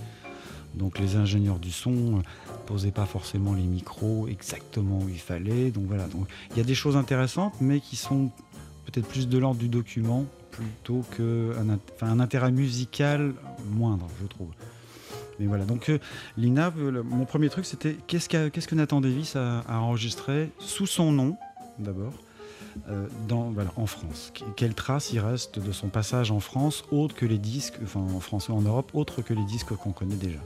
Donc 0.74 0.98
les 0.98 1.16
ingénieurs 1.16 1.58
du 1.58 1.72
son 1.72 2.18
euh, 2.18 2.22
posaient 2.66 2.92
pas 2.92 3.06
forcément 3.06 3.54
les 3.54 3.64
micros 3.64 4.28
exactement 4.28 4.98
où 4.98 5.08
il 5.08 5.18
fallait. 5.18 5.70
Donc 5.70 5.84
voilà, 5.86 6.06
donc 6.06 6.28
il 6.52 6.58
y 6.58 6.60
a 6.60 6.64
des 6.64 6.74
choses 6.76 6.96
intéressantes, 6.96 7.54
mais 7.60 7.80
qui 7.80 7.96
sont 7.96 8.30
peut-être 8.86 9.08
plus 9.08 9.28
de 9.28 9.38
l'ordre 9.38 9.58
du 9.58 9.68
document 9.68 10.26
plutôt 10.52 11.04
qu'un 11.16 12.20
intérêt 12.20 12.52
musical 12.52 13.34
moindre, 13.70 14.06
je 14.20 14.26
trouve. 14.26 14.50
Mais 15.40 15.46
voilà, 15.46 15.64
donc 15.64 15.88
euh, 15.88 15.98
Lina, 16.36 16.70
mon 16.76 17.24
premier 17.24 17.48
truc, 17.48 17.64
c'était 17.64 17.96
qu'est-ce, 18.06 18.28
que 18.28 18.74
Nathan 18.74 19.00
Davis 19.00 19.36
a, 19.36 19.64
enregistré 19.68 20.52
sous 20.58 20.86
son 20.86 21.12
nom, 21.12 21.38
d'abord, 21.78 22.12
euh, 22.90 23.06
en 23.76 23.86
France. 23.86 24.32
Que- 24.34 24.44
Quelle 24.54 24.74
trace 24.74 25.14
il 25.14 25.18
reste 25.18 25.58
de 25.58 25.72
son 25.72 25.88
passage 25.88 26.30
en 26.30 26.40
France, 26.40 26.84
autre 26.92 27.14
que 27.14 27.24
les 27.24 27.38
disques, 27.38 27.78
enfin 27.82 28.00
en 28.00 28.20
France 28.20 28.50
ou 28.50 28.52
en 28.52 28.60
Europe, 28.60 28.90
autre 28.92 29.22
que 29.22 29.32
les 29.32 29.44
disques 29.44 29.74
qu'on 29.74 29.92
connaît 29.92 30.16
déjà? 30.16 30.40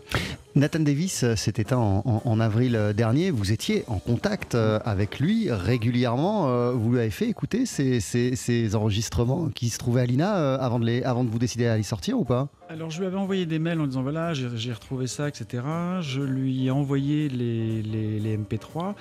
Nathan 0.57 0.79
Davis 0.81 1.25
euh, 1.25 1.35
s'est 1.35 1.55
éteint 1.57 1.79
en, 1.79 2.41
avril 2.41 2.77
euh, 2.77 2.93
dernier. 2.93 3.33
Vous 3.33 3.51
étiez 3.51 3.83
en 3.89 3.99
contact 3.99 4.55
euh, 4.55 4.79
avec 4.85 5.19
lui 5.19 5.51
régulièrement. 5.51 6.49
euh, 6.49 6.71
Vous 6.71 6.93
lui 6.93 7.01
avez 7.01 7.11
fait 7.11 7.29
écouter 7.29 7.67
ces, 7.67 8.77
enregistrements 8.77 9.49
qui 9.49 9.69
se 9.69 9.79
trouvaient 9.79 10.03
à 10.03 10.07
l'INA 10.07 10.37
euh, 10.37 10.59
avant, 10.61 11.25
de 11.25 11.29
vous 11.31 11.39
décider 11.41 11.67
à 11.67 11.77
les 11.77 11.83
sortir 11.83 12.21
ou 12.21 12.25
pas? 12.25 12.49
Alors 12.69 12.91
je 12.91 13.01
lui 13.01 13.07
avais 13.07 13.17
envoyé 13.17 13.47
des 13.47 13.59
mails 13.59 13.81
en 13.81 13.87
disant 13.89 14.03
voilà 14.03 14.33
j'ai 14.33 14.73
retrouvé 14.73 15.09
ça 15.09 15.29
etc. 15.29 15.63
Je 16.03 16.21
lui 16.23 16.67
ai 16.67 16.71
envoyé 16.71 17.29
les, 17.29 17.83
les- 17.83 18.21
les 18.21 18.39
MP3 18.39 18.95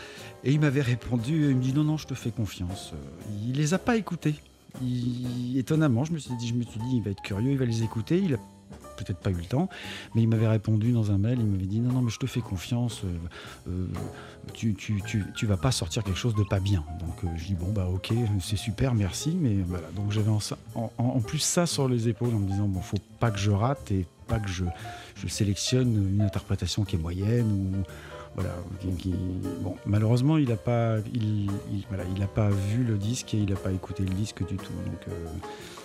et 0.43 0.51
il 0.51 0.59
m'avait 0.59 0.81
répondu 0.81 1.49
il 1.51 1.55
me 1.55 1.61
dit 1.61 1.73
non 1.73 1.83
non 1.83 1.97
je 1.97 2.07
te 2.07 2.13
fais 2.15 2.31
confiance. 2.31 2.93
Euh, 2.93 3.33
Il 3.47 3.57
les 3.57 3.73
a 3.75 3.77
pas 3.79 3.95
écoutés. 3.95 4.35
Il- 4.81 5.55
étonnamment 5.57 6.03
je 6.03 6.13
me 6.13 6.17
suis 6.17 6.35
dit 6.35 6.47
je 6.47 6.55
me 6.55 6.63
suis 6.63 6.79
dit 6.79 6.95
il 6.97 7.03
va 7.03 7.11
être 7.11 7.21
curieux 7.21 7.51
il 7.51 7.57
va 7.59 7.65
les 7.65 7.83
écouter. 7.83 8.17
Il 8.23 8.37
peut-être 8.97 9.19
pas 9.19 9.31
eu 9.31 9.35
le 9.35 9.45
temps, 9.45 9.69
mais 10.15 10.21
il 10.21 10.27
m'avait 10.27 10.47
répondu 10.47 10.91
dans 10.91 11.11
un 11.11 11.17
mail, 11.17 11.39
il 11.39 11.45
m'avait 11.45 11.65
dit 11.65 11.79
non, 11.79 11.93
non, 11.93 12.01
mais 12.01 12.11
je 12.11 12.19
te 12.19 12.25
fais 12.25 12.41
confiance, 12.41 13.01
euh, 13.03 13.69
euh, 13.69 13.87
tu, 14.53 14.75
tu, 14.75 15.45
vas 15.45 15.57
pas 15.57 15.71
sortir 15.71 16.03
quelque 16.03 16.17
chose 16.17 16.35
de 16.35 16.43
pas 16.43 16.59
bien. 16.59 16.83
Donc 16.99 17.23
euh, 17.23 17.27
je 17.37 17.45
dis 17.45 17.55
bon, 17.55 17.71
bah 17.71 17.87
ok, 17.91 18.13
c'est 18.41 18.57
super, 18.57 18.93
merci, 18.93 19.35
mais 19.39 19.55
voilà. 19.65 19.87
Donc 19.95 20.11
j'avais 20.11 20.31
en 20.75 21.19
plus 21.21 21.39
ça 21.39 21.65
sur 21.65 21.87
les 21.87 22.07
épaules 22.07 22.33
en 22.33 22.39
me 22.39 22.47
disant 22.47 22.67
bon, 22.67 22.81
faut 22.81 22.97
pas 23.19 23.31
que 23.31 23.39
je 23.39 23.51
rate 23.51 23.91
et 23.91 24.05
pas 24.27 24.39
que 24.39 24.49
je, 24.49 24.65
je 25.15 25.27
sélectionne 25.27 26.13
une 26.13 26.21
interprétation 26.21 26.83
qui 26.83 26.95
est 26.95 26.99
moyenne 26.99 27.51
ou. 27.51 27.83
Malheureusement, 29.85 30.37
il 30.37 30.49
n'a 30.49 30.55
pas, 30.55 30.97
il, 31.13 31.49
pas 32.33 32.49
vu 32.49 32.83
le 32.83 32.97
disque 32.97 33.33
et 33.33 33.37
il 33.37 33.49
n'a 33.49 33.55
pas 33.55 33.71
écouté 33.71 34.03
le 34.03 34.13
disque 34.13 34.45
du 34.45 34.57
tout. 34.57 34.73
Donc, 34.85 35.07
euh, 35.07 35.25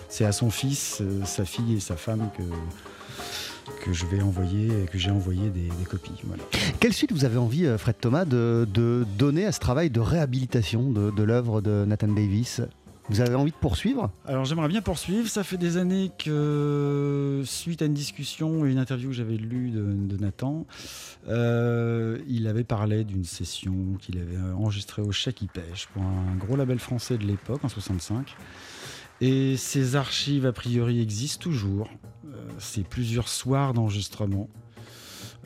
c'est 0.08 0.24
à 0.24 0.32
son 0.32 0.50
fils, 0.50 0.98
euh, 1.00 1.24
sa 1.24 1.44
fille 1.44 1.74
et 1.74 1.80
sa 1.80 1.96
femme 1.96 2.30
que, 2.36 3.92
je 3.92 4.06
vais 4.06 4.22
envoyer, 4.22 4.68
que 4.90 4.98
j'ai 4.98 5.10
envoyé 5.10 5.50
des, 5.50 5.68
copies. 5.88 6.12
Quelle 6.80 6.92
suite 6.92 7.12
vous 7.12 7.24
avez 7.24 7.38
envie, 7.38 7.66
euh, 7.66 7.78
Fred 7.78 7.96
Thomas, 8.00 8.24
de, 8.24 8.66
donner 9.18 9.44
à 9.44 9.52
ce 9.52 9.60
travail 9.60 9.90
de 9.90 10.00
réhabilitation 10.00 10.90
de 10.90 11.22
l'œuvre 11.22 11.60
de 11.60 11.84
Nathan 11.86 12.08
Davis? 12.08 12.62
Vous 13.10 13.20
avez 13.22 13.34
envie 13.34 13.52
de 13.52 13.56
poursuivre? 13.56 14.10
Alors 14.26 14.44
j'aimerais 14.44 14.68
bien 14.68 14.82
poursuivre. 14.82 15.28
Ça 15.28 15.42
fait 15.42 15.56
des 15.56 15.78
années 15.78 16.10
que, 16.18 17.42
suite 17.44 17.80
à 17.80 17.86
une 17.86 17.94
discussion 17.94 18.66
et 18.66 18.70
une 18.70 18.78
interview 18.78 19.08
que 19.08 19.14
j'avais 19.14 19.36
lue 19.36 19.70
de, 19.70 20.16
Nathan, 20.18 20.66
euh, 21.28 22.18
il 22.28 22.46
avait 22.48 22.64
parlé 22.64 23.04
d'une 23.04 23.24
session 23.24 23.96
qu'il 24.00 24.18
avait 24.18 24.38
enregistrée 24.54 25.02
au 25.02 25.12
Chat 25.12 25.32
qui 25.32 25.46
pêche 25.46 25.88
pour 25.94 26.02
un 26.02 26.36
gros 26.36 26.56
label 26.56 26.78
français 26.78 27.16
de 27.16 27.24
l'époque, 27.24 27.64
en 27.64 27.68
65. 27.68 28.36
Et 29.20 29.56
ces 29.56 29.96
archives, 29.96 30.46
a 30.46 30.52
priori, 30.52 31.00
existent 31.00 31.42
toujours. 31.42 31.88
Euh, 32.26 32.48
C'est 32.58 32.86
plusieurs 32.86 33.28
soirs 33.28 33.74
d'enregistrement. 33.74 34.48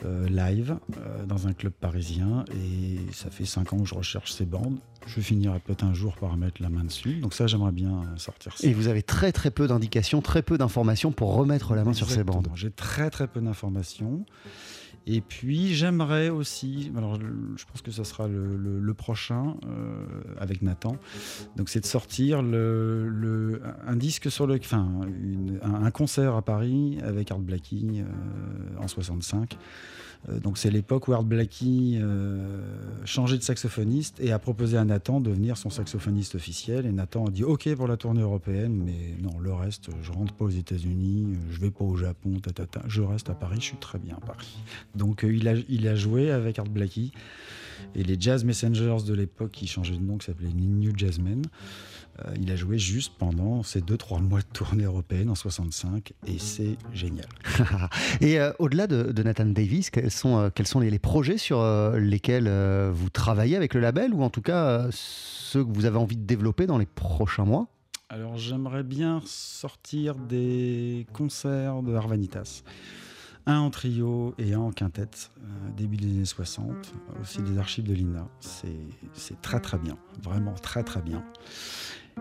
Euh, 0.05 0.27
live 0.27 0.77
euh, 0.97 1.25
dans 1.25 1.47
un 1.47 1.53
club 1.53 1.73
parisien 1.73 2.45
et 2.51 2.99
ça 3.13 3.29
fait 3.29 3.45
5 3.45 3.73
ans 3.73 3.79
que 3.79 3.85
je 3.85 3.95
recherche 3.95 4.31
ces 4.31 4.45
bandes. 4.45 4.77
Je 5.05 5.19
finirai 5.19 5.59
peut-être 5.59 5.83
un 5.83 5.93
jour 5.93 6.15
par 6.15 6.35
mettre 6.37 6.61
la 6.61 6.69
main 6.69 6.83
dessus. 6.83 7.15
Donc 7.15 7.33
ça, 7.33 7.47
j'aimerais 7.47 7.71
bien 7.71 8.03
sortir 8.17 8.57
ça. 8.57 8.67
Et 8.67 8.73
vous 8.73 8.87
avez 8.87 9.03
très 9.03 9.31
très 9.31 9.51
peu 9.51 9.67
d'indications, 9.67 10.21
très 10.21 10.41
peu 10.41 10.57
d'informations 10.57 11.11
pour 11.11 11.35
remettre 11.35 11.75
la 11.75 11.83
main 11.83 11.93
sur 11.93 12.09
ces 12.09 12.23
bandes. 12.23 12.47
J'ai 12.55 12.71
très 12.71 13.09
très 13.09 13.27
peu 13.27 13.41
d'informations. 13.41 14.25
Et 15.05 15.19
puis 15.21 15.73
j'aimerais 15.73 16.29
aussi, 16.29 16.91
alors 16.95 17.17
je 17.17 17.65
pense 17.65 17.81
que 17.81 17.91
ce 17.91 18.03
sera 18.03 18.27
le, 18.27 18.93
prochain 18.93 19.55
euh, 19.65 20.05
avec 20.39 20.61
Nathan, 20.61 20.95
donc 21.57 21.67
c'est 21.67 21.81
de 21.81 21.85
sortir 21.85 22.39
un 22.39 23.95
disque 23.95 24.31
sur 24.31 24.47
le, 24.47 24.55
enfin 24.55 25.01
un, 25.63 25.91
concert 25.91 26.35
à 26.35 26.41
Paris 26.41 26.99
avec 27.03 27.31
Art 27.31 27.39
Blakey 27.39 27.81
euh, 27.83 28.03
en 28.79 28.87
65. 28.87 29.57
Euh, 30.29 30.39
donc 30.39 30.57
c'est 30.57 30.69
l'époque 30.69 31.07
où 31.07 31.13
Art 31.13 31.23
Blakey 31.23 31.95
euh, 31.95 32.61
changeait 33.05 33.37
de 33.37 33.43
saxophoniste 33.43 34.19
et 34.19 34.31
a 34.31 34.39
proposé 34.39 34.77
à 34.77 34.85
Nathan 34.85 35.19
de 35.19 35.29
devenir 35.29 35.57
son 35.57 35.69
saxophoniste 35.69 36.35
officiel. 36.35 36.85
Et 36.85 36.91
Nathan 36.91 37.25
a 37.25 37.31
dit 37.31 37.43
OK 37.43 37.73
pour 37.75 37.87
la 37.87 37.97
tournée 37.97 38.21
européenne, 38.21 38.73
mais 38.73 39.15
non, 39.21 39.39
le 39.39 39.53
reste, 39.53 39.89
je 40.01 40.11
rentre 40.11 40.33
pas 40.33 40.45
aux 40.45 40.49
États-Unis, 40.49 41.37
je 41.51 41.59
vais 41.59 41.71
pas 41.71 41.83
au 41.85 41.95
Japon, 41.95 42.39
ta, 42.41 42.51
ta, 42.51 42.65
ta. 42.65 42.81
je 42.87 43.01
reste 43.01 43.29
à 43.29 43.33
Paris, 43.33 43.57
je 43.59 43.65
suis 43.65 43.77
très 43.77 43.99
bien 43.99 44.15
à 44.15 44.25
Paris. 44.25 44.57
Donc 44.95 45.23
euh, 45.23 45.33
il, 45.33 45.47
a, 45.47 45.53
il 45.69 45.87
a 45.87 45.95
joué 45.95 46.31
avec 46.31 46.59
Art 46.59 46.65
Blakey 46.65 47.11
Et 47.95 48.03
les 48.03 48.15
Jazz 48.19 48.43
Messengers 48.43 48.97
de 49.05 49.13
l'époque, 49.13 49.51
qui 49.51 49.67
changeaient 49.67 49.97
de 49.97 50.03
nom, 50.03 50.17
qui 50.17 50.25
s'appelaient 50.25 50.47
les 50.47 50.53
New 50.53 50.91
Jazzmen, 50.95 51.43
euh, 52.25 52.33
il 52.39 52.51
a 52.51 52.55
joué 52.55 52.77
juste 52.77 53.13
pendant 53.17 53.63
ces 53.63 53.81
2-3 53.81 54.21
mois 54.21 54.39
de 54.39 54.45
tournée 54.53 54.83
européenne 54.83 55.29
en 55.29 55.35
65 55.35 56.13
et 56.27 56.37
c'est 56.37 56.77
génial. 56.93 57.25
et 58.21 58.39
euh, 58.39 58.51
au-delà 58.59 58.85
de, 58.85 59.23
Nathan 59.23 59.45
Davis, 59.45 59.89
quels 59.89 60.11
sont, 60.11 60.37
euh, 60.37 60.49
quels 60.53 60.67
sont 60.67 60.79
les, 60.79 60.99
projets 60.99 61.37
sur 61.37 61.61
lesquels 61.95 62.49
vous 62.91 63.09
travaillez 63.09 63.57
avec 63.57 63.73
le 63.73 63.81
label 63.81 64.13
ou 64.13 64.23
en 64.23 64.29
tout 64.29 64.41
cas 64.41 64.87
ceux 64.91 65.65
que 65.65 65.71
vous 65.71 65.85
avez 65.85 65.97
envie 65.97 66.15
de 66.15 66.25
développer 66.25 66.65
dans 66.65 66.77
les 66.77 66.85
prochains 66.85 67.45
mois? 67.45 67.67
Alors 68.09 68.37
j'aimerais 68.37 68.83
bien 68.83 69.21
sortir 69.25 70.15
des 70.15 71.07
concerts 71.13 71.81
de 71.81 71.95
Harvanitas 71.95 72.63
un 73.45 73.59
en 73.59 73.69
trio 73.69 74.33
et 74.37 74.53
un 74.53 74.59
en 74.59 74.71
quintette, 74.71 75.31
début 75.75 75.97
des 75.97 76.07
années 76.07 76.25
60, 76.25 76.93
aussi 77.21 77.41
des 77.41 77.57
archives 77.57 77.85
de 77.85 77.93
l'INA. 77.93 78.27
C'est 78.39 79.41
très 79.41 79.59
très 79.59 79.77
bien, 79.77 79.97
vraiment 80.21 80.53
très 80.53 80.83
très 80.83 81.01
bien. 81.01 81.23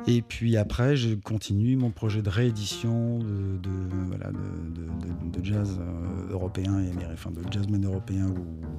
Et 0.07 0.23
puis 0.23 0.57
après, 0.57 0.97
je 0.97 1.15
continue 1.15 1.77
mon 1.77 1.91
projet 1.91 2.23
de 2.23 2.29
réédition 2.29 3.19
de, 3.19 3.59
de, 3.59 5.45
jazz 5.45 5.79
euh, 5.81 6.33
européen 6.33 6.81
et 6.81 6.91
américain, 6.91 7.31
de 7.31 7.53
jazzman 7.53 7.85
européen 7.85 8.27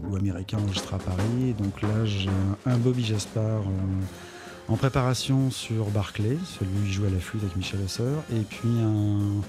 ou, 0.10 0.16
américain 0.16 0.58
enregistré 0.60 0.96
à 0.96 1.00
Paris. 1.00 1.54
donc 1.58 1.82
là, 1.82 2.06
j'ai 2.06 2.30
un, 2.66 2.78
Bobby 2.78 3.04
Jaspar 3.04 3.62
euh, 3.62 4.70
en 4.70 4.78
préparation 4.78 5.52
sur 5.52 5.86
Barclay, 5.88 6.38
celui 6.46 6.88
qui 6.88 6.94
joue 6.94 7.06
à 7.06 7.10
la 7.10 7.20
flûte 7.20 7.44
avec 7.44 7.56
Michel 7.56 7.80
Hausseur, 7.84 8.24
et 8.32 8.41
puis 8.41 8.70
un 8.82 9.41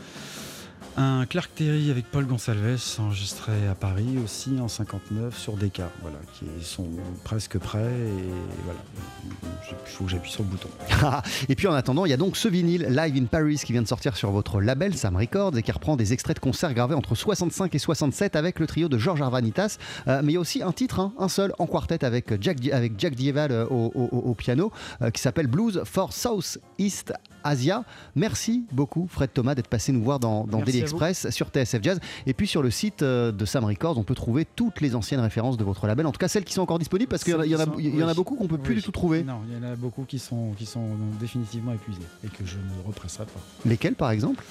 un 0.97 1.27
Clark 1.27 1.51
Terry 1.55 1.91
avec 1.91 2.07
Paul 2.11 2.27
Gonsalves 2.27 2.99
enregistré 3.01 3.53
à 3.69 3.75
Paris 3.75 4.19
aussi 4.23 4.51
en 4.61 4.69
59 4.69 5.37
sur 5.37 5.57
des 5.57 5.71
cas, 5.71 5.89
voilà, 6.03 6.19
qui 6.35 6.65
sont 6.65 6.89
presque 7.25 7.59
prêts 7.59 7.81
et 7.81 8.63
voilà, 8.65 8.79
il 9.25 9.77
faut 9.87 10.05
que 10.05 10.11
j'appuie 10.11 10.31
sur 10.31 10.43
le 10.45 10.51
bouton. 10.51 10.69
et 11.49 11.55
puis 11.55 11.67
en 11.67 11.73
attendant, 11.73 12.05
il 12.05 12.11
y 12.11 12.13
a 12.13 12.17
donc 12.17 12.37
ce 12.37 12.49
vinyle 12.49 12.87
Live 12.89 13.17
in 13.17 13.25
Paris 13.25 13.61
qui 13.65 13.73
vient 13.73 13.83
de 13.83 13.89
sortir 13.89 14.17
sur 14.17 14.31
votre 14.31 14.61
label 14.61 14.97
Sam 14.97 15.17
Records 15.17 15.57
et 15.57 15.63
qui 15.63 15.73
reprend 15.73 15.97
des 15.97 16.13
extraits 16.13 16.37
de 16.37 16.41
concerts 16.41 16.75
gravés 16.75 16.95
entre 16.95 17.15
65 17.15 17.75
et 17.75 17.79
67 17.79 18.37
avec 18.37 18.61
le 18.61 18.67
trio 18.67 18.89
de 18.89 18.99
Georges 18.99 19.23
Arvanitas, 19.23 19.79
euh, 20.07 20.21
mais 20.23 20.33
il 20.33 20.35
y 20.35 20.39
a 20.39 20.41
aussi 20.41 20.63
un 20.63 20.73
titre, 20.73 21.01
hein, 21.01 21.13
un 21.19 21.29
seul 21.29 21.53
en 21.59 21.67
quartet 21.67 22.05
avec 22.05 22.41
Jack, 22.41 22.59
avec 22.73 22.93
Jack 22.99 23.15
Dieval 23.15 23.51
euh, 23.51 23.67
au, 23.67 24.35
piano 24.35 24.73
euh, 25.03 25.11
qui 25.11 25.21
s'appelle 25.21 25.47
Blues 25.47 25.83
for 25.85 26.13
South 26.13 26.59
East 26.79 27.13
Asia. 27.43 27.85
Merci 28.15 28.65
beaucoup 28.73 29.07
Fred 29.11 29.31
Thomas 29.33 29.55
d'être 29.55 29.69
passé 29.69 29.93
nous 29.93 30.03
voir 30.03 30.19
dans, 30.19 30.45
dans 30.45 30.61
Express 30.85 31.31
sur 31.31 31.49
TSF 31.49 31.83
Jazz. 31.83 32.01
Et 32.27 32.35
puis 32.35 32.47
sur 32.47 32.63
le 32.63 32.71
site 32.71 33.03
euh, 33.03 33.33
de 33.33 33.45
Sam 33.45 33.65
Records, 33.65 33.99
on 33.99 34.05
peut 34.05 34.15
trouver 34.15 34.45
toutes 34.45 34.81
les 34.81 34.95
anciennes 34.95 35.21
références 35.21 35.57
de 35.57 35.65
votre 35.65 35.87
label, 35.87 36.07
en 36.07 36.13
tout 36.13 36.19
cas 36.19 36.29
celles 36.29 36.45
qui 36.45 36.53
sont 36.53 36.63
encore 36.63 36.79
disponibles 36.79 37.09
parce 37.09 37.25
qu'il 37.25 37.35
y, 37.45 37.51
y, 37.51 38.03
en 38.03 38.09
a 38.09 38.15
beaucoup 38.15 38.37
qu'on 38.37 38.49
peut 38.49 38.59
plus 38.59 38.77
du 38.77 38.83
tout 38.83 38.93
trouver. 38.93 39.23
Non, 39.23 39.41
il 39.49 39.55
y 39.55 39.59
en 39.59 39.73
a 39.73 39.77
beaucoup 39.77 40.05
qui 40.05 40.19
sont, 40.19 40.53
qui 40.57 40.67
sont 40.67 40.89
définitivement 41.21 41.73
épuisés 41.73 42.01
et 42.25 42.29
que 42.29 42.45
je 42.45 42.57
ne 42.57 42.87
represserai 42.87 43.25
pas. 43.25 43.41
Lesquels 43.65 43.95
par 43.95 44.11
exemple? 44.11 44.45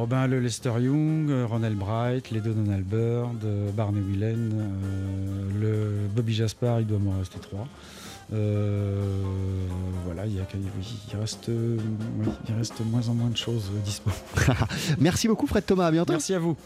Oh 0.00 0.06
ben, 0.06 0.28
le 0.28 0.38
Lester 0.38 0.72
Young, 0.78 1.28
euh, 1.28 1.44
Ronald 1.44 1.76
Bright, 1.76 2.30
les 2.30 2.40
deux 2.40 2.52
Donald 2.52 2.84
Byrd, 2.84 3.44
euh, 3.44 3.72
Barney 3.72 4.00
Whelan, 4.00 4.50
le 5.60 6.06
Bobby 6.14 6.34
Jaspar, 6.34 6.80
il 6.80 6.86
doit 6.86 7.00
m'en 7.00 7.18
rester 7.18 7.40
trois. 7.40 7.66
Euh, 8.32 9.22
voilà, 10.04 10.26
il, 10.26 10.38
reste, 11.18 11.48
il 11.48 12.54
reste 12.54 12.80
moins 12.80 13.08
en 13.08 13.14
moins 13.14 13.30
de 13.30 13.36
choses 13.36 13.70
dispo. 13.84 14.10
Merci 14.98 15.28
beaucoup 15.28 15.46
Fred 15.46 15.64
Thomas, 15.64 15.86
à 15.86 15.90
bientôt. 15.90 16.12
Merci 16.12 16.34
à 16.34 16.38
vous. 16.38 16.56